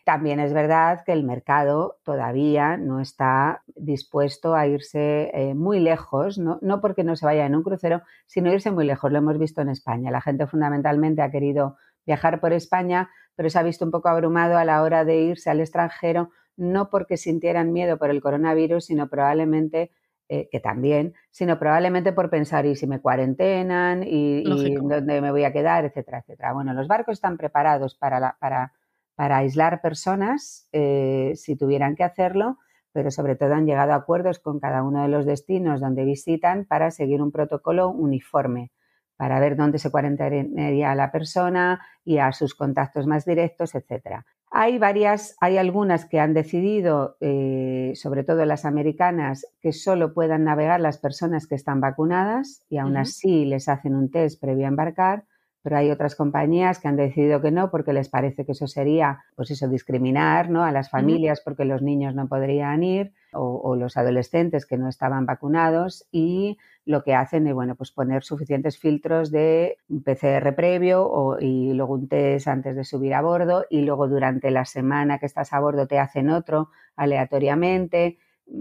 También 0.04 0.38
es 0.38 0.52
verdad 0.52 1.02
que 1.04 1.10
el 1.10 1.24
mercado 1.24 1.98
todavía 2.04 2.76
no 2.76 3.00
está 3.00 3.64
dispuesto 3.74 4.54
a 4.54 4.68
irse 4.68 5.32
eh, 5.34 5.52
muy 5.54 5.80
lejos, 5.80 6.38
¿no? 6.38 6.60
no, 6.62 6.80
porque 6.80 7.02
no 7.02 7.16
se 7.16 7.26
vaya 7.26 7.44
en 7.44 7.56
un 7.56 7.64
crucero, 7.64 8.02
sino 8.26 8.52
irse 8.52 8.70
muy 8.70 8.84
lejos. 8.84 9.10
Lo 9.10 9.18
hemos 9.18 9.36
visto 9.36 9.62
en 9.62 9.68
España. 9.68 10.12
La 10.12 10.20
gente 10.20 10.46
fundamentalmente 10.46 11.22
ha 11.22 11.32
querido 11.32 11.76
viajar 12.06 12.38
por 12.38 12.52
España, 12.52 13.10
pero 13.34 13.50
se 13.50 13.58
ha 13.58 13.64
visto 13.64 13.84
un 13.84 13.90
poco 13.90 14.08
abrumado 14.08 14.56
a 14.56 14.64
la 14.64 14.80
hora 14.80 15.04
de 15.04 15.16
irse 15.16 15.50
al 15.50 15.58
extranjero, 15.58 16.30
no 16.56 16.88
porque 16.88 17.16
sintieran 17.16 17.72
miedo 17.72 17.98
por 17.98 18.10
el 18.10 18.20
coronavirus, 18.20 18.84
sino 18.84 19.08
probablemente 19.08 19.90
eh, 20.28 20.48
que 20.50 20.58
también, 20.58 21.14
sino 21.30 21.58
probablemente 21.58 22.12
por 22.14 22.30
pensar, 22.30 22.64
¿y 22.64 22.76
si 22.76 22.86
me 22.86 23.00
cuarentenan? 23.00 24.02
¿Y, 24.06 24.42
dónde 24.42 25.20
me 25.20 25.30
voy 25.30 25.44
a 25.44 25.52
quedar? 25.52 25.84
Etcétera, 25.84 26.20
etcétera. 26.20 26.54
Bueno, 26.54 26.72
los 26.72 26.88
barcos 26.88 27.14
están 27.14 27.36
preparados 27.36 27.94
para, 27.94 28.36
para, 28.40 28.72
para 29.14 29.36
aislar 29.38 29.82
personas 29.82 30.66
eh, 30.72 31.32
si 31.36 31.56
tuvieran 31.56 31.94
que 31.94 32.04
hacerlo, 32.04 32.58
pero 32.92 33.10
sobre 33.10 33.36
todo 33.36 33.52
han 33.52 33.66
llegado 33.66 33.92
a 33.92 33.96
acuerdos 33.96 34.38
con 34.38 34.60
cada 34.60 34.82
uno 34.82 35.02
de 35.02 35.08
los 35.08 35.26
destinos 35.26 35.82
donde 35.82 36.04
visitan 36.04 36.64
para 36.64 36.90
seguir 36.90 37.20
un 37.20 37.30
protocolo 37.30 37.90
uniforme, 37.90 38.72
para 39.16 39.40
ver 39.40 39.56
dónde 39.56 39.78
se 39.78 39.90
cuarentenaría 39.90 40.90
a 40.90 40.94
la 40.94 41.12
persona 41.12 41.84
y 42.02 42.16
a 42.16 42.32
sus 42.32 42.54
contactos 42.54 43.06
más 43.06 43.26
directos, 43.26 43.74
etcétera. 43.74 44.24
Hay 44.56 44.78
varias, 44.78 45.36
hay 45.40 45.58
algunas 45.58 46.04
que 46.04 46.20
han 46.20 46.32
decidido, 46.32 47.16
eh, 47.20 47.90
sobre 47.96 48.22
todo 48.22 48.44
las 48.44 48.64
americanas, 48.64 49.48
que 49.60 49.72
solo 49.72 50.14
puedan 50.14 50.44
navegar 50.44 50.80
las 50.80 50.98
personas 50.98 51.48
que 51.48 51.56
están 51.56 51.80
vacunadas 51.80 52.62
y 52.70 52.78
aún 52.78 52.96
así 52.96 53.46
les 53.46 53.68
hacen 53.68 53.96
un 53.96 54.12
test 54.12 54.40
previo 54.40 54.66
a 54.66 54.68
embarcar 54.68 55.24
pero 55.64 55.78
hay 55.78 55.90
otras 55.90 56.14
compañías 56.14 56.78
que 56.78 56.88
han 56.88 56.96
decidido 56.96 57.40
que 57.40 57.50
no 57.50 57.70
porque 57.70 57.94
les 57.94 58.10
parece 58.10 58.44
que 58.44 58.52
eso 58.52 58.66
sería, 58.66 59.24
pues 59.34 59.50
eso, 59.50 59.66
discriminar 59.66 60.50
¿no? 60.50 60.62
a 60.62 60.70
las 60.70 60.90
familias 60.90 61.40
porque 61.40 61.64
los 61.64 61.80
niños 61.80 62.14
no 62.14 62.28
podrían 62.28 62.82
ir 62.82 63.14
o, 63.32 63.74
los 63.74 63.96
adolescentes 63.96 64.66
que 64.66 64.76
no 64.76 64.90
estaban 64.90 65.24
vacunados 65.24 66.06
y 66.12 66.58
lo 66.84 67.02
que 67.02 67.14
hacen 67.14 67.46
es, 67.46 67.54
bueno, 67.54 67.76
pues 67.76 67.92
poner 67.92 68.24
suficientes 68.24 68.78
filtros 68.78 69.30
de 69.30 69.78
PCR 70.04 70.54
previo 70.54 71.06
o, 71.06 71.40
y 71.40 71.72
luego 71.72 71.94
un 71.94 72.08
test 72.08 72.46
antes 72.46 72.76
de 72.76 72.84
subir 72.84 73.14
a 73.14 73.22
bordo 73.22 73.64
y 73.70 73.80
luego 73.80 74.06
durante 74.06 74.50
la 74.50 74.66
semana 74.66 75.18
que 75.18 75.24
estás 75.24 75.54
a 75.54 75.60
bordo 75.60 75.86
te 75.86 75.98
hacen 75.98 76.28
otro 76.28 76.68
aleatoriamente. 76.94 78.18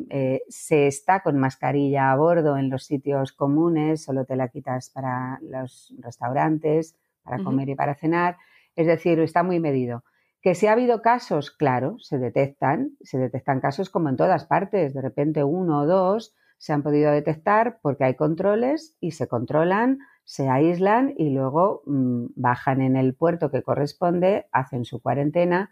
Eh, 0.10 0.42
se 0.48 0.88
está 0.88 1.22
con 1.22 1.38
mascarilla 1.38 2.12
a 2.12 2.16
bordo 2.16 2.58
en 2.58 2.70
los 2.70 2.86
sitios 2.86 3.34
comunes, 3.34 4.04
solo 4.04 4.26
te 4.26 4.36
la 4.36 4.48
quitas 4.48 4.90
para 4.90 5.40
los 5.42 5.94
restaurantes, 6.00 6.96
para 7.24 7.44
comer 7.44 7.70
y 7.70 7.76
para 7.76 7.96
cenar. 7.96 8.38
Es 8.76 8.88
decir, 8.88 9.20
está 9.20 9.44
muy 9.44 9.60
medido. 9.60 10.04
Que 10.42 10.56
si 10.56 10.68
ha 10.68 10.74
habido 10.74 11.02
casos, 11.02 11.52
claro, 11.52 11.98
se 12.00 12.18
detectan, 12.18 12.92
se 13.02 13.18
detectan 13.18 13.62
casos 13.62 13.90
como 13.90 14.10
en 14.10 14.18
todas 14.18 14.46
partes, 14.46 14.94
de 14.94 15.02
repente 15.02 15.44
uno 15.44 15.82
o 15.82 15.86
dos 15.86 16.36
se 16.58 16.74
han 16.74 16.84
podido 16.84 17.12
detectar 17.12 17.80
porque 17.82 18.06
hay 18.06 18.16
controles 18.16 18.96
y 19.00 19.12
se 19.12 19.28
controlan, 19.28 20.00
se 20.24 20.50
aíslan 20.50 21.14
y 21.18 21.30
luego 21.30 21.84
mm, 21.86 22.28
bajan 22.36 22.82
en 22.82 22.96
el 22.96 23.14
puerto 23.16 23.52
que 23.52 23.64
corresponde, 23.64 24.48
hacen 24.52 24.86
su 24.86 25.02
cuarentena 25.02 25.72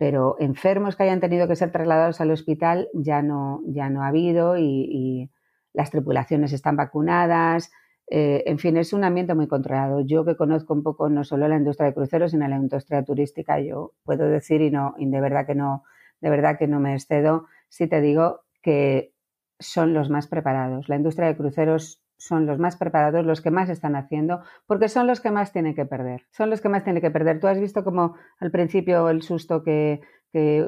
pero 0.00 0.36
enfermos 0.38 0.96
que 0.96 1.02
hayan 1.02 1.20
tenido 1.20 1.46
que 1.46 1.56
ser 1.56 1.72
trasladados 1.72 2.22
al 2.22 2.30
hospital 2.30 2.88
ya 2.94 3.20
no, 3.20 3.60
ya 3.66 3.90
no 3.90 4.02
ha 4.02 4.08
habido 4.08 4.56
y, 4.56 5.30
las 5.74 5.90
tripulaciones 5.90 6.52
están 6.54 6.74
vacunadas. 6.74 7.70
Eh, 8.10 8.42
en 8.46 8.58
fin, 8.58 8.76
es 8.78 8.92
un 8.94 9.04
ambiente 9.04 9.34
muy 9.34 9.46
controlado. 9.46 10.00
Yo 10.00 10.24
que 10.24 10.36
conozco 10.36 10.72
un 10.74 10.82
poco 10.82 11.10
no 11.10 11.22
solo 11.22 11.46
la 11.46 11.56
industria 11.56 11.88
de 11.88 11.94
cruceros, 11.94 12.30
sino 12.30 12.48
la 12.48 12.56
industria 12.56 13.04
turística, 13.04 13.60
yo 13.60 13.92
puedo 14.02 14.24
decir 14.26 14.62
y 14.62 14.70
no, 14.70 14.94
de 14.98 15.20
verdad 15.20 15.46
que 15.46 15.54
no, 15.54 15.84
de 16.20 16.30
verdad 16.30 16.58
que 16.58 16.66
no 16.66 16.80
me 16.80 16.94
excedo 16.94 17.46
si 17.68 17.86
te 17.86 18.00
digo 18.00 18.40
que 18.62 19.12
son 19.58 19.92
los 19.92 20.08
más 20.08 20.26
preparados. 20.28 20.88
La 20.88 20.96
industria 20.96 21.28
de 21.28 21.36
cruceros 21.36 21.99
son 22.20 22.44
los 22.44 22.58
más 22.58 22.76
preparados, 22.76 23.24
los 23.24 23.40
que 23.40 23.50
más 23.50 23.70
están 23.70 23.96
haciendo, 23.96 24.42
porque 24.66 24.88
son 24.88 25.06
los 25.06 25.20
que 25.20 25.30
más 25.30 25.52
tienen 25.52 25.74
que 25.74 25.86
perder. 25.86 26.26
Son 26.30 26.50
los 26.50 26.60
que 26.60 26.68
más 26.68 26.84
tienen 26.84 27.00
que 27.00 27.10
perder. 27.10 27.40
Tú 27.40 27.46
has 27.46 27.58
visto 27.58 27.82
como 27.82 28.14
al 28.38 28.50
principio 28.50 29.08
el 29.08 29.22
susto 29.22 29.62
que, 29.62 30.00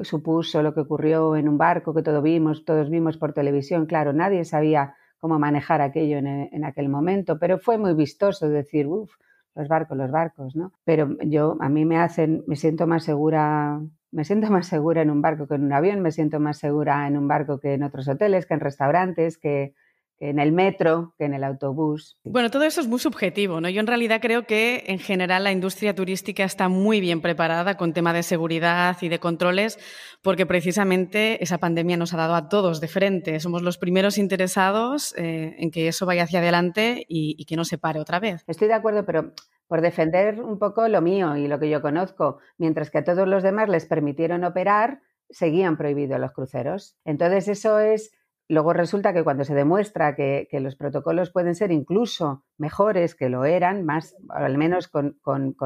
supuso 0.01 0.61
lo 0.61 0.73
que 0.73 0.81
ocurrió 0.81 1.37
en 1.37 1.47
un 1.47 1.57
barco, 1.57 1.93
que 1.93 2.01
todos 2.01 2.21
vimos, 2.21 2.65
todos 2.65 2.89
vimos 2.89 3.17
por 3.17 3.31
televisión. 3.31 3.85
Claro, 3.85 4.11
nadie 4.11 4.43
sabía 4.43 4.95
cómo 5.19 5.39
manejar 5.39 5.79
aquello 5.79 6.17
en, 6.17 6.65
aquel 6.65 6.89
momento, 6.89 7.39
pero 7.39 7.59
fue 7.59 7.77
muy 7.77 7.93
vistoso 7.93 8.49
decir, 8.49 8.87
uff, 8.87 9.13
los 9.55 9.69
barcos, 9.69 9.95
los 9.95 10.11
barcos, 10.11 10.55
¿no? 10.55 10.73
Pero 10.83 11.15
yo, 11.21 11.55
a 11.61 11.69
mí 11.69 11.85
me 11.85 11.97
hacen, 11.97 12.43
me 12.45 12.57
siento 12.57 12.87
más 12.87 13.05
segura 13.05 13.79
me 14.11 14.25
siento 14.25 14.51
más 14.51 14.67
segura 14.67 15.01
en 15.01 15.09
un 15.09 15.21
barco 15.21 15.47
que 15.47 15.55
en 15.55 15.63
un 15.63 15.73
avión, 15.73 16.01
me 16.01 16.11
siento 16.11 16.39
más 16.39 16.57
segura 16.57 17.07
en 17.07 17.17
un 17.17 17.27
barco 17.27 17.59
que 17.59 17.73
en 17.73 17.83
otros 17.83 18.07
hoteles, 18.07 18.45
que 18.45 18.53
en 18.53 18.59
restaurantes, 18.59 19.39
que, 19.39 19.73
en 20.19 20.39
el 20.39 20.51
metro, 20.51 21.13
que 21.17 21.25
en 21.25 21.33
el 21.33 21.43
autobús. 21.43 22.17
Bueno, 22.23 22.49
todo 22.49 22.63
eso 22.63 22.81
es 22.81 22.87
muy 22.87 22.99
subjetivo, 22.99 23.59
¿no? 23.59 23.69
Yo 23.69 23.79
en 23.81 23.87
realidad 23.87 24.21
creo 24.21 24.43
que 24.43 24.83
en 24.87 24.99
general 24.99 25.43
la 25.43 25.51
industria 25.51 25.95
turística 25.95 26.43
está 26.43 26.69
muy 26.69 27.01
bien 27.01 27.21
preparada 27.21 27.75
con 27.75 27.93
tema 27.93 28.13
de 28.13 28.23
seguridad 28.23 28.95
y 29.01 29.09
de 29.09 29.19
controles, 29.19 29.77
porque 30.21 30.45
precisamente 30.45 31.43
esa 31.43 31.57
pandemia 31.57 31.97
nos 31.97 32.13
ha 32.13 32.17
dado 32.17 32.35
a 32.35 32.47
todos 32.49 32.79
de 32.79 32.87
frente. 32.87 33.39
Somos 33.39 33.61
los 33.61 33.77
primeros 33.77 34.17
interesados 34.17 35.13
eh, 35.17 35.55
en 35.57 35.71
que 35.71 35.87
eso 35.87 36.05
vaya 36.05 36.23
hacia 36.23 36.39
adelante 36.39 37.05
y, 37.09 37.35
y 37.37 37.45
que 37.45 37.55
no 37.55 37.65
se 37.65 37.77
pare 37.77 37.99
otra 37.99 38.19
vez. 38.19 38.43
Estoy 38.47 38.67
de 38.67 38.75
acuerdo, 38.75 39.05
pero 39.05 39.33
por 39.67 39.81
defender 39.81 40.39
un 40.41 40.59
poco 40.59 40.87
lo 40.87 41.01
mío 41.01 41.35
y 41.35 41.47
lo 41.47 41.59
que 41.59 41.69
yo 41.69 41.81
conozco, 41.81 42.37
mientras 42.57 42.91
que 42.91 42.99
a 42.99 43.03
todos 43.03 43.27
los 43.27 43.43
demás 43.43 43.69
les 43.69 43.85
permitieron 43.85 44.43
operar, 44.43 45.01
seguían 45.29 45.77
prohibidos 45.77 46.19
los 46.19 46.31
cruceros. 46.31 46.95
Entonces 47.05 47.47
eso 47.47 47.79
es 47.79 48.11
Luego 48.49 48.73
resulta 48.73 49.13
que 49.13 49.23
cuando 49.23 49.45
se 49.45 49.55
demuestra 49.55 50.15
que, 50.15 50.47
los 50.51 50.75
protocolos 50.75 51.31
pueden 51.31 51.55
ser 51.55 51.71
incluso 51.71 52.43
mejores 52.57 53.15
que 53.15 53.29
lo 53.29 53.45
eran, 53.45 53.85
más, 53.85 54.15
al 54.29 54.57
menos 54.57 54.89
con, 54.89 55.17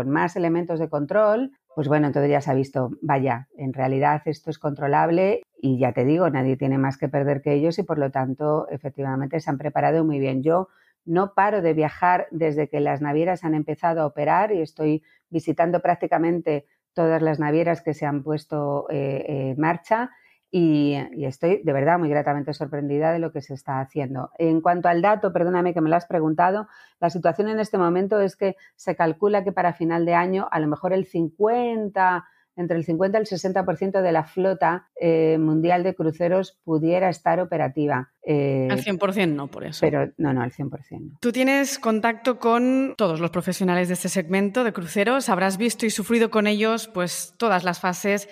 más 0.05 0.35
elementos 0.35 0.79
de 0.79 0.89
control, 0.89 1.51
pues 1.75 1.87
bueno, 1.87 2.07
entonces 2.07 2.31
ya 2.31 2.41
se 2.41 2.51
ha 2.51 2.53
visto, 2.53 2.91
vaya, 3.01 3.47
en 3.57 3.73
realidad 3.73 4.21
esto 4.25 4.49
es 4.49 4.59
controlable 4.59 5.41
y 5.59 5.79
ya 5.79 5.91
te 5.91 6.05
digo, 6.05 6.29
nadie 6.29 6.55
tiene 6.55 6.77
más 6.77 6.97
que 6.97 7.09
perder 7.09 7.41
que 7.41 7.53
ellos 7.53 7.79
y 7.79 7.83
por 7.83 7.97
lo 7.97 8.11
tanto 8.11 8.67
efectivamente 8.69 9.39
se 9.39 9.49
han 9.49 9.57
preparado 9.57 10.03
muy 10.05 10.19
bien. 10.19 10.43
Yo 10.43 10.69
no 11.05 11.33
paro 11.33 11.61
de 11.61 11.73
viajar 11.73 12.27
desde 12.31 12.67
que 12.67 12.79
las 12.79 13.01
navieras 13.01 13.43
han 13.43 13.55
empezado 13.55 14.01
a 14.01 14.05
operar 14.05 14.51
y 14.51 14.61
estoy 14.61 15.03
visitando 15.29 15.81
prácticamente 15.81 16.65
todas 16.93 17.21
las 17.21 17.39
navieras 17.39 17.81
que 17.81 17.93
se 17.93 18.05
han 18.05 18.23
puesto 18.23 18.87
eh, 18.89 19.25
en 19.27 19.59
marcha 19.59 20.11
y, 20.51 20.95
estoy 21.25 21.61
de 21.63 21.73
verdad 21.73 21.99
muy 21.99 22.09
gratamente 22.09 22.53
sorprendida 22.53 23.11
de 23.11 23.19
lo 23.19 23.31
que 23.31 23.41
se 23.41 23.53
está 23.53 23.79
haciendo. 23.79 24.31
En 24.37 24.61
cuanto 24.61 24.87
al 24.87 25.01
dato, 25.01 25.33
perdóname 25.33 25.73
que 25.73 25.81
me 25.81 25.89
lo 25.89 25.95
has 25.95 26.05
preguntado, 26.05 26.67
la 26.99 27.09
situación 27.09 27.49
en 27.49 27.59
este 27.59 27.77
momento 27.77 28.19
es 28.21 28.35
que 28.35 28.55
se 28.75 28.95
calcula 28.95 29.43
que 29.43 29.51
para 29.51 29.73
final 29.73 30.05
de 30.05 30.13
año 30.13 30.47
a 30.51 30.59
lo 30.59 30.67
mejor 30.67 30.93
el 30.93 31.05
50 31.05 32.25
entre 32.57 32.75
el 32.75 32.83
50 32.83 33.17
y 33.17 33.21
el 33.21 33.27
60% 33.27 34.01
de 34.01 34.11
la 34.11 34.23
flota 34.23 34.89
eh, 34.99 35.37
mundial 35.39 35.83
de 35.83 35.93
cruceros 35.93 36.57
pudiera 36.63 37.07
estar 37.07 37.39
operativa. 37.39 38.09
Eh, 38.23 38.67
al 38.69 38.83
100% 38.83 39.33
no, 39.33 39.47
por 39.47 39.63
eso. 39.63 39.81
Pero 39.81 40.11
no, 40.17 40.33
no, 40.33 40.41
al 40.41 40.51
100% 40.51 40.99
no. 40.99 41.17
Tú 41.21 41.31
tienes 41.31 41.77
contacto 41.77 42.39
con 42.39 42.95
todos 42.97 43.19
los 43.19 43.29
profesionales 43.29 43.87
de 43.87 43.93
este 43.93 44.09
segmento 44.09 44.63
de 44.63 44.73
cruceros, 44.73 45.29
habrás 45.29 45.57
visto 45.57 45.85
y 45.85 45.91
sufrido 45.91 46.31
con 46.31 46.47
ellos 46.47 46.87
pues 46.87 47.35
todas 47.37 47.63
las 47.63 47.79
fases 47.79 48.27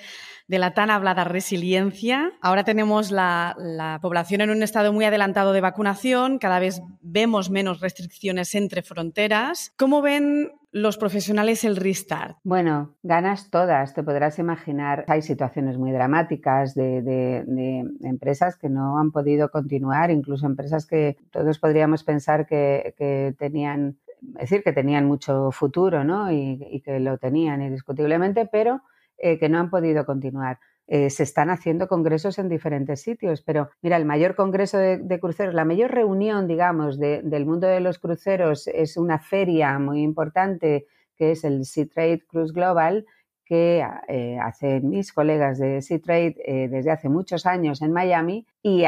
de 0.47 0.59
la 0.59 0.73
tan 0.73 0.89
hablada 0.89 1.23
resiliencia. 1.23 2.31
Ahora 2.41 2.63
tenemos 2.63 3.11
la, 3.11 3.55
la, 3.57 3.99
población 4.01 4.41
en 4.41 4.49
un 4.49 4.63
estado 4.63 4.93
muy 4.93 5.05
adelantado 5.05 5.53
de 5.53 5.61
vacunación, 5.61 6.37
cada 6.37 6.59
vez 6.59 6.81
vemos 7.01 7.49
menos 7.49 7.79
restricciones 7.79 8.53
entre 8.55 8.81
fronteras. 8.81 9.73
¿Cómo 9.77 10.01
ven 10.01 10.51
los 10.75 10.97
profesionales 10.97 11.63
el 11.63 11.77
restart? 11.77 12.35
Bueno, 12.43 12.95
ganas 13.01 13.49
todas, 13.49 13.93
te 13.93 14.03
podrás 14.03 14.39
imaginar. 14.39 15.05
Hay 15.07 15.21
situaciones 15.21 15.77
muy 15.77 15.93
dramáticas 15.93 16.75
de, 16.75 17.85
empresas 18.01 18.57
que 18.57 18.67
no 18.67 18.99
han 18.99 19.11
podido 19.11 19.49
continuar, 19.49 20.11
incluso 20.11 20.45
empresas 20.45 20.85
que 20.85 21.15
todos 21.31 21.59
podríamos 21.59 22.03
pensar 22.03 22.45
que, 22.45 23.33
tenían, 23.39 23.95
decir, 24.19 24.63
que 24.63 24.73
tenían 24.73 25.05
mucho 25.05 25.49
futuro 25.51 26.03
¿no? 26.03 26.29
y, 26.29 26.81
que 26.83 26.99
lo 26.99 27.17
tenían 27.19 27.61
indiscutiblemente, 27.61 28.45
pero 28.45 28.81
eh, 29.17 29.39
que 29.39 29.49
no 29.49 29.59
han 29.59 29.69
podido 29.69 30.05
continuar. 30.05 30.59
Eh, 30.87 31.09
se 31.09 31.23
están 31.23 31.49
haciendo 31.49 31.87
congresos 31.87 32.37
en 32.37 32.47
diferentes 32.47 33.01
sitios, 33.01 33.41
pero 33.41 33.69
mira, 33.81 33.97
el 33.97 34.05
mayor 34.05 34.35
congreso 34.35 34.77
de, 34.77 35.19
cruceros, 35.19 35.55
la 35.55 35.65
mayor 35.65 35.91
reunión, 35.91 36.47
digamos, 36.47 36.99
del 36.99 37.45
mundo 37.45 37.65
de 37.65 37.79
los 37.79 37.97
cruceros 37.97 38.67
es 38.67 38.95
una 38.95 39.17
feria 39.17 39.79
muy 39.79 40.03
importante 40.03 40.85
que 41.15 41.31
es 41.31 41.43
el 41.43 41.65
Sea 41.65 41.87
Trade 41.87 42.23
Cruise 42.27 42.53
Global, 42.53 43.05
que 43.45 43.85
eh, 44.07 44.39
hacen 44.39 44.89
mis 44.89 45.13
colegas 45.13 45.59
de 45.59 45.83
Sea 45.83 45.99
Trade 45.99 46.35
eh, 46.43 46.67
desde 46.67 46.89
hace 46.89 47.09
muchos 47.09 47.45
años 47.45 47.83
en 47.83 47.93
Miami 47.93 48.47
y, 48.63 48.83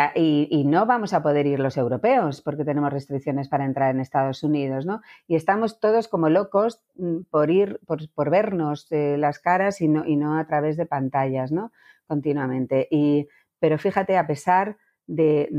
no 0.66 0.88
vamos 0.88 1.14
a 1.14 1.22
poder 1.22 1.46
ir 1.46 1.60
los 1.60 1.78
europeos 1.78 2.42
porque 2.42 2.66
tenemos 2.66 2.92
restricciones 2.92 3.48
para 3.48 3.66
entrar 3.66 3.94
en 3.94 4.02
Estados 4.02 4.42
Unidos, 4.42 4.88
¿no? 4.88 5.02
Y 5.28 5.36
estamos 5.36 5.80
todos 5.80 6.08
como 6.08 6.30
locos 6.30 6.82
mm, 6.96 7.20
por 7.30 7.52
ir, 7.52 7.80
por, 7.86 8.30
vernos 8.32 8.92
eh, 8.92 9.16
las 9.20 9.38
caras 9.38 9.80
y 9.80 9.88
no, 9.88 10.04
y 10.06 10.16
no 10.16 10.40
a 10.40 10.48
través 10.48 10.76
de 10.76 10.88
pantallas, 10.88 11.52
¿no? 11.52 11.72
Continuamente. 12.08 12.88
Y, 12.90 13.28
pero 13.60 13.78
fíjate, 13.78 14.18
a 14.18 14.26
pesar 14.26 14.78
de, 15.06 15.50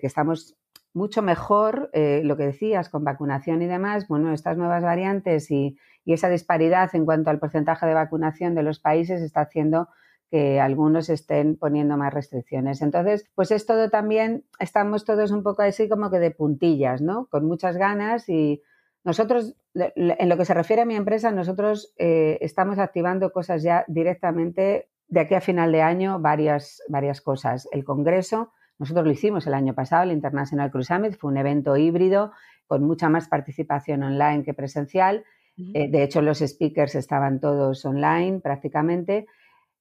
que 0.00 0.06
estamos 0.06 0.56
mucho 0.92 1.22
mejor, 1.22 1.90
lo 1.94 2.36
que 2.36 2.46
decías, 2.46 2.88
con 2.88 3.04
vacunación 3.04 3.62
y 3.62 3.66
demás, 3.66 4.08
bueno, 4.08 4.32
estas 4.32 4.56
nuevas 4.56 4.82
variantes 4.82 5.50
y, 5.50 5.78
y 6.08 6.14
esa 6.14 6.30
disparidad 6.30 6.88
en 6.94 7.04
cuanto 7.04 7.28
al 7.28 7.38
porcentaje 7.38 7.84
de 7.84 7.92
vacunación 7.92 8.54
de 8.54 8.62
los 8.62 8.80
países 8.80 9.20
está 9.20 9.42
haciendo 9.42 9.90
que 10.30 10.58
algunos 10.58 11.10
estén 11.10 11.58
poniendo 11.58 11.98
más 11.98 12.14
restricciones. 12.14 12.80
Entonces, 12.80 13.26
pues 13.34 13.50
es 13.50 13.66
todo 13.66 13.90
también, 13.90 14.46
estamos 14.58 15.04
todos 15.04 15.32
un 15.32 15.42
poco 15.42 15.60
así 15.60 15.86
como 15.86 16.10
que 16.10 16.18
de 16.18 16.30
puntillas, 16.30 17.02
¿no? 17.02 17.26
Con 17.26 17.44
muchas 17.44 17.76
ganas 17.76 18.26
y 18.30 18.62
nosotros, 19.04 19.54
en 19.74 20.28
lo 20.30 20.38
que 20.38 20.46
se 20.46 20.54
refiere 20.54 20.80
a 20.80 20.86
mi 20.86 20.96
empresa, 20.96 21.30
nosotros 21.30 21.92
eh, 21.98 22.38
estamos 22.40 22.78
activando 22.78 23.30
cosas 23.30 23.62
ya 23.62 23.84
directamente 23.86 24.88
de 25.08 25.20
aquí 25.20 25.34
a 25.34 25.42
final 25.42 25.72
de 25.72 25.82
año, 25.82 26.20
varias, 26.20 26.82
varias 26.88 27.20
cosas. 27.20 27.68
El 27.70 27.84
Congreso, 27.84 28.54
nosotros 28.78 29.04
lo 29.04 29.12
hicimos 29.12 29.46
el 29.46 29.52
año 29.52 29.74
pasado, 29.74 30.04
el 30.04 30.12
International 30.12 30.70
Cruise 30.70 30.86
Summit, 30.86 31.18
fue 31.18 31.30
un 31.30 31.36
evento 31.36 31.76
híbrido 31.76 32.32
con 32.66 32.82
mucha 32.84 33.10
más 33.10 33.28
participación 33.28 34.02
online 34.04 34.42
que 34.42 34.54
presencial 34.54 35.26
eh, 35.74 35.88
de 35.88 36.02
hecho, 36.02 36.22
los 36.22 36.38
speakers 36.38 36.94
estaban 36.94 37.40
todos 37.40 37.84
online 37.84 38.40
prácticamente. 38.40 39.26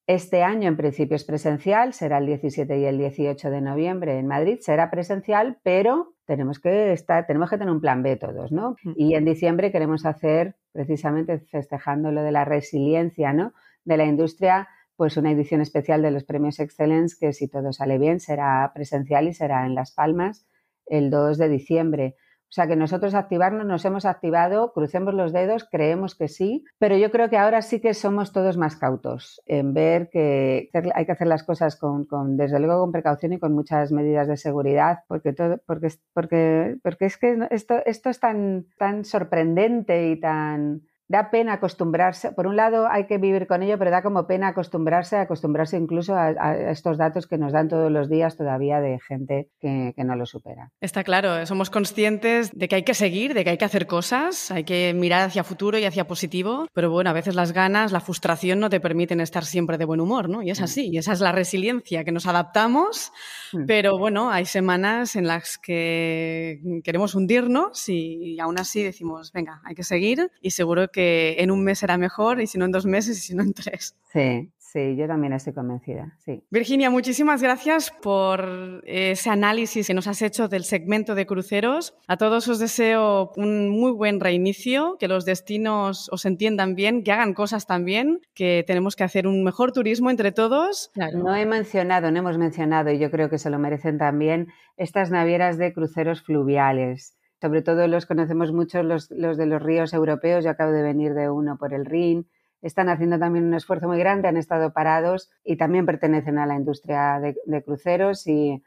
Este 0.08 0.42
año, 0.42 0.70
en 0.70 0.78
principio, 0.78 1.16
es 1.16 1.26
presencial, 1.26 1.94
será 1.94 2.20
el 2.20 2.28
17 2.28 2.80
y 2.80 2.86
el 2.86 2.98
18 2.98 3.50
de 3.50 3.62
noviembre 3.62 4.18
en 4.18 4.26
Madrid, 4.26 4.60
será 4.62 4.90
presencial, 4.90 5.58
pero 5.64 6.14
tenemos 6.26 6.60
que 6.60 6.94
estar, 6.94 7.28
tenemos 7.28 7.50
que 7.50 7.58
tener 7.58 7.74
un 7.74 7.82
plan 7.82 8.04
B 8.04 8.16
todos, 8.16 8.52
¿no? 8.52 8.78
Y 8.96 9.16
en 9.16 9.26
diciembre 9.26 9.72
queremos 9.72 10.06
hacer, 10.06 10.56
precisamente 10.72 11.40
festejando 11.40 12.12
lo 12.12 12.22
de 12.22 12.32
la 12.32 12.46
resiliencia, 12.46 13.34
¿no? 13.34 13.54
De 13.84 13.98
la 13.98 14.06
industria, 14.06 14.70
pues 14.96 15.18
una 15.18 15.32
edición 15.32 15.60
especial 15.60 16.02
de 16.02 16.12
los 16.12 16.24
premios 16.24 16.60
Excellence, 16.60 17.18
que 17.20 17.34
si 17.34 17.50
todo 17.50 17.74
sale 17.74 17.98
bien, 17.98 18.20
será 18.20 18.72
presencial 18.74 19.28
y 19.28 19.34
será 19.34 19.66
en 19.66 19.76
Las 19.76 19.92
Palmas 19.92 20.48
el 20.86 21.10
2 21.10 21.38
de 21.38 21.50
diciembre. 21.50 22.16
O 22.50 22.54
sea 22.58 22.66
que 22.66 22.78
nosotros 22.78 23.14
activarnos 23.14 23.66
nos 23.66 23.84
hemos 23.84 24.06
activado, 24.06 24.72
crucemos 24.72 25.14
los 25.14 25.34
dedos, 25.34 25.68
creemos 25.70 26.16
que 26.16 26.30
sí, 26.30 26.64
pero 26.80 26.96
yo 26.96 27.12
creo 27.12 27.30
que 27.30 27.38
ahora 27.38 27.62
sí 27.62 27.82
que 27.82 27.94
somos 27.94 28.32
todos 28.32 28.58
más 28.58 28.78
cautos 28.78 29.42
en 29.46 29.74
ver 29.74 30.10
que 30.10 30.70
hay 30.96 31.06
que 31.06 31.12
hacer 31.12 31.28
las 31.28 31.44
cosas 31.44 31.76
con, 31.76 32.08
desde 32.38 32.60
luego 32.60 32.82
con 32.82 32.94
precaución 32.94 33.34
y 33.34 33.40
con 33.40 33.54
muchas 33.54 33.92
medidas 33.92 34.30
de 34.30 34.38
seguridad, 34.38 35.00
porque 35.08 35.34
todo, 35.34 35.60
porque, 35.66 35.90
porque, 36.14 36.78
porque 36.82 37.06
es 37.06 37.18
que 37.18 37.48
esto, 37.52 37.76
esto 37.86 38.10
es 38.10 38.20
tan, 38.20 38.68
tan 38.78 39.04
sorprendente 39.04 40.10
y 40.10 40.20
tan 40.20 40.84
da 41.10 41.30
pena 41.32 41.54
acostumbrarse. 41.54 42.32
Por 42.34 42.48
un 42.48 42.56
lado 42.58 42.88
hay 42.90 43.06
que 43.06 43.18
vivir 43.18 43.48
con 43.48 43.64
ello, 43.64 43.78
pero 43.78 43.92
da 43.92 44.02
como 44.02 44.28
pena 44.28 44.50
acostumbrarse, 44.50 45.16
acostumbrarse 45.18 45.78
incluso 45.78 46.16
a, 46.16 46.56
estos 46.70 46.98
datos 46.98 47.28
que 47.28 47.38
nos 47.38 47.54
dan 47.54 47.70
todos 47.70 47.92
los 47.92 48.10
días 48.10 48.36
todavía 48.36 48.82
de 48.82 49.00
gente 49.00 49.50
que, 49.60 49.94
no 49.98 50.16
lo 50.16 50.26
supera. 50.26 50.72
Está 50.80 51.04
claro, 51.04 51.46
somos 51.46 51.70
conscientes 51.70 52.52
de 52.54 52.70
que 52.70 52.76
hay 52.76 52.84
que 52.84 52.94
seguir, 52.94 53.34
de 53.34 53.44
que 53.44 53.50
hay 53.50 53.58
que 53.58 53.66
hacer 53.66 53.86
cosas, 53.88 54.52
hay 54.52 54.64
que 54.64 54.94
mirar 54.94 55.28
hacia 55.28 55.44
futuro 55.44 55.78
y 55.78 55.84
hacia 55.84 56.08
positivo, 56.08 56.68
pero 56.74 56.90
bueno, 56.90 57.10
a 57.10 57.14
veces 57.14 57.36
las 57.36 57.52
ganas, 57.52 57.92
la 57.92 58.00
frustración 58.00 58.62
no 58.62 58.70
te 58.70 58.80
permiten 58.80 59.20
estar 59.20 59.44
siempre 59.44 59.78
de 59.78 59.84
buen 59.84 60.00
humor, 60.00 60.30
¿no? 60.30 60.44
Y 60.44 60.50
es 60.50 60.62
mm. 60.62 60.64
así, 60.64 60.90
y 60.90 60.98
esa 60.98 61.12
es 61.12 61.20
la 61.20 61.34
resiliencia, 61.34 62.06
que 62.06 62.14
nos 62.14 62.26
adaptamos, 62.26 63.12
mm. 63.52 63.66
pero 63.66 63.98
bueno, 63.98 64.32
hay 64.32 64.46
semanas 64.46 65.18
en 65.18 65.28
las 65.28 65.58
que 65.58 66.62
queremos 66.86 67.14
hundirnos 67.14 67.90
y, 67.90 68.36
y 68.36 68.40
aún 68.40 68.58
así 68.58 68.82
decimos, 68.82 69.34
venga, 69.34 69.62
hay 69.66 69.76
que 69.76 69.84
seguir 69.84 70.32
y 70.42 70.52
seguro 70.52 70.88
que 70.88 70.97
que 70.98 71.36
en 71.38 71.52
un 71.52 71.64
mes 71.64 71.78
será 71.78 71.96
mejor 71.96 72.42
y 72.42 72.48
si 72.48 72.58
no 72.58 72.66
en 72.66 72.72
dos 72.72 72.88
meses 72.88 73.20
y 73.20 73.22
si 73.22 73.36
no 73.36 73.44
en 73.44 73.54
tres. 73.54 73.96
Sí, 74.12 74.52
Sí, 74.70 74.98
yo 74.98 75.08
también 75.08 75.32
estoy 75.32 75.54
convencida, 75.54 76.18
sí. 76.26 76.44
Virginia, 76.52 76.90
muchísimas 76.90 77.42
gracias 77.42 77.90
por 77.90 78.84
ese 78.86 79.30
análisis 79.30 79.88
que 79.88 79.94
nos 79.94 80.08
has 80.08 80.22
hecho 80.22 80.50
del 80.50 80.66
segmento 80.66 81.16
de 81.16 81.26
cruceros. 81.26 81.96
A 82.06 82.18
todos 82.18 82.50
os 82.50 82.60
deseo 82.60 83.32
un 83.38 83.70
muy 83.70 83.92
buen 83.92 84.20
reinicio, 84.20 84.98
que 85.00 85.08
los 85.08 85.24
destinos 85.24 86.10
os 86.12 86.26
entiendan 86.26 86.76
bien, 86.76 87.04
que 87.04 87.14
hagan 87.14 87.34
cosas 87.34 87.66
también, 87.66 88.20
que 88.34 88.66
tenemos 88.68 88.98
que 88.98 89.06
hacer 89.06 89.26
un 89.26 89.42
mejor 89.42 89.72
turismo 89.72 90.10
entre 90.10 90.34
todos. 90.34 90.92
No 91.14 91.34
he 91.34 91.46
mencionado, 91.46 92.12
no 92.12 92.20
hemos 92.20 92.38
mencionado, 92.38 92.92
y 92.92 93.00
yo 93.00 93.10
creo 93.10 93.30
que 93.30 93.40
se 93.40 93.50
lo 93.50 93.60
merecen 93.60 93.98
también, 93.98 94.48
estas 94.76 95.12
navieras 95.12 95.58
de 95.58 95.72
cruceros 95.72 96.22
fluviales 96.22 97.17
sobre 97.42 97.62
todo 97.62 97.88
los 97.88 98.06
conocemos 98.06 98.52
mucho 98.52 98.84
los, 98.84 99.10
de 99.10 99.46
los 99.46 99.62
ríos 99.62 99.94
europeos, 99.94 100.44
yo 100.44 100.50
acabo 100.50 100.72
de 100.72 100.82
venir 100.82 101.14
de 101.14 101.30
uno 101.30 101.58
por 101.58 101.74
el 101.74 101.86
Rin, 101.86 102.28
están 102.62 102.90
haciendo 102.90 103.20
también 103.20 103.46
un 103.46 103.54
esfuerzo 103.54 103.88
muy 103.88 104.00
grande, 104.00 104.28
han 104.28 104.38
estado 104.38 104.74
parados 104.74 105.30
y 105.44 105.58
también 105.58 105.86
pertenecen 105.86 106.40
a 106.40 106.46
la 106.46 106.56
industria 106.56 107.20
de, 107.20 107.64
cruceros 107.64 108.26
y, 108.28 108.64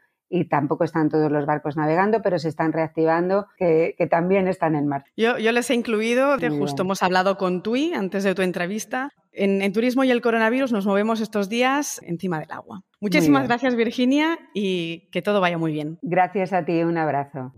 tampoco 0.49 0.85
están 0.85 1.09
todos 1.09 1.29
los 1.29 1.45
barcos 1.45 1.75
navegando, 1.75 2.21
pero 2.21 2.39
se 2.39 2.47
están 2.47 2.71
reactivando, 2.71 3.47
que, 3.57 3.95
también 4.09 4.47
están 4.47 4.75
en 4.75 4.87
marcha. 4.87 5.11
Yo, 5.17 5.35
les 5.37 5.69
he 5.69 5.73
incluido, 5.73 6.37
justo 6.57 6.83
hemos 6.83 7.03
hablado 7.03 7.37
con 7.37 7.61
Tui 7.61 7.93
antes 7.93 8.23
de 8.23 8.33
tu 8.33 8.41
entrevista. 8.41 9.11
En, 9.33 9.61
en, 9.61 9.73
Turismo 9.73 10.05
y 10.05 10.11
el 10.11 10.21
Coronavirus 10.21 10.71
nos 10.71 10.85
movemos 10.85 11.19
estos 11.19 11.49
días 11.49 12.01
encima 12.05 12.39
del 12.39 12.51
agua. 12.51 12.83
Muchísimas 13.01 13.47
gracias, 13.47 13.75
Virginia, 13.75 14.39
y 14.53 15.09
que 15.11 15.21
todo 15.21 15.41
vaya 15.41 15.57
muy 15.57 15.73
bien. 15.73 15.99
Gracias 16.01 16.53
a 16.53 16.63
ti, 16.63 16.81
un 16.83 16.97
abrazo. 16.97 17.53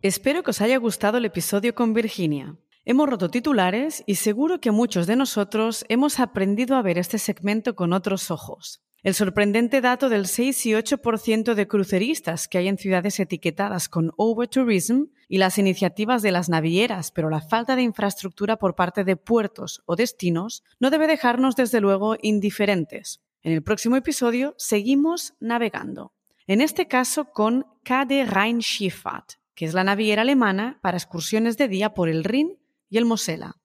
Espero 0.00 0.44
que 0.44 0.50
os 0.50 0.60
haya 0.60 0.76
gustado 0.76 1.18
el 1.18 1.24
episodio 1.24 1.74
con 1.74 1.92
Virginia. 1.92 2.54
Hemos 2.84 3.08
roto 3.08 3.30
titulares 3.30 4.04
y 4.06 4.14
seguro 4.14 4.60
que 4.60 4.70
muchos 4.70 5.08
de 5.08 5.16
nosotros 5.16 5.84
hemos 5.88 6.20
aprendido 6.20 6.76
a 6.76 6.82
ver 6.82 6.98
este 6.98 7.18
segmento 7.18 7.74
con 7.74 7.92
otros 7.92 8.30
ojos. 8.30 8.80
El 9.02 9.14
sorprendente 9.14 9.80
dato 9.80 10.08
del 10.08 10.26
6 10.26 10.66
y 10.66 10.70
8% 10.70 11.54
de 11.54 11.66
cruceristas 11.66 12.46
que 12.46 12.58
hay 12.58 12.68
en 12.68 12.78
ciudades 12.78 13.18
etiquetadas 13.18 13.88
con 13.88 14.12
overtourism 14.16 15.06
y 15.26 15.38
las 15.38 15.58
iniciativas 15.58 16.22
de 16.22 16.30
las 16.30 16.48
navieras, 16.48 17.10
pero 17.10 17.28
la 17.28 17.40
falta 17.40 17.74
de 17.74 17.82
infraestructura 17.82 18.56
por 18.56 18.76
parte 18.76 19.02
de 19.02 19.16
puertos 19.16 19.82
o 19.84 19.96
destinos 19.96 20.62
no 20.78 20.90
debe 20.90 21.08
dejarnos 21.08 21.56
desde 21.56 21.80
luego 21.80 22.16
indiferentes. 22.22 23.20
En 23.42 23.52
el 23.52 23.64
próximo 23.64 23.96
episodio 23.96 24.54
seguimos 24.58 25.34
navegando. 25.40 26.12
En 26.46 26.60
este 26.60 26.86
caso 26.86 27.32
con 27.32 27.66
KD 27.82 28.26
Rheinschifffahrt, 28.30 29.38
que 29.58 29.64
es 29.64 29.74
la 29.74 29.82
naviera 29.82 30.22
alemana 30.22 30.78
para 30.82 30.96
excursiones 30.96 31.58
de 31.58 31.66
día 31.66 31.92
por 31.92 32.08
el 32.08 32.22
Rin 32.22 32.60
y 32.88 32.96
el 32.96 33.04
Mosela. 33.04 33.56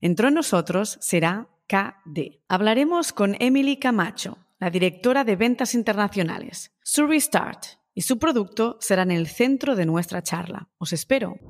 Entre 0.00 0.30
nosotros 0.30 0.98
será 1.00 1.48
KD. 1.66 2.44
Hablaremos 2.46 3.12
con 3.12 3.36
Emily 3.40 3.76
Camacho, 3.76 4.38
la 4.60 4.70
directora 4.70 5.24
de 5.24 5.34
ventas 5.34 5.74
internacionales. 5.74 6.70
Su 6.80 7.08
Restart 7.08 7.64
y 7.92 8.02
su 8.02 8.20
producto 8.20 8.78
serán 8.80 9.10
el 9.10 9.26
centro 9.26 9.74
de 9.74 9.84
nuestra 9.84 10.22
charla. 10.22 10.68
Os 10.78 10.92
espero. 10.92 11.40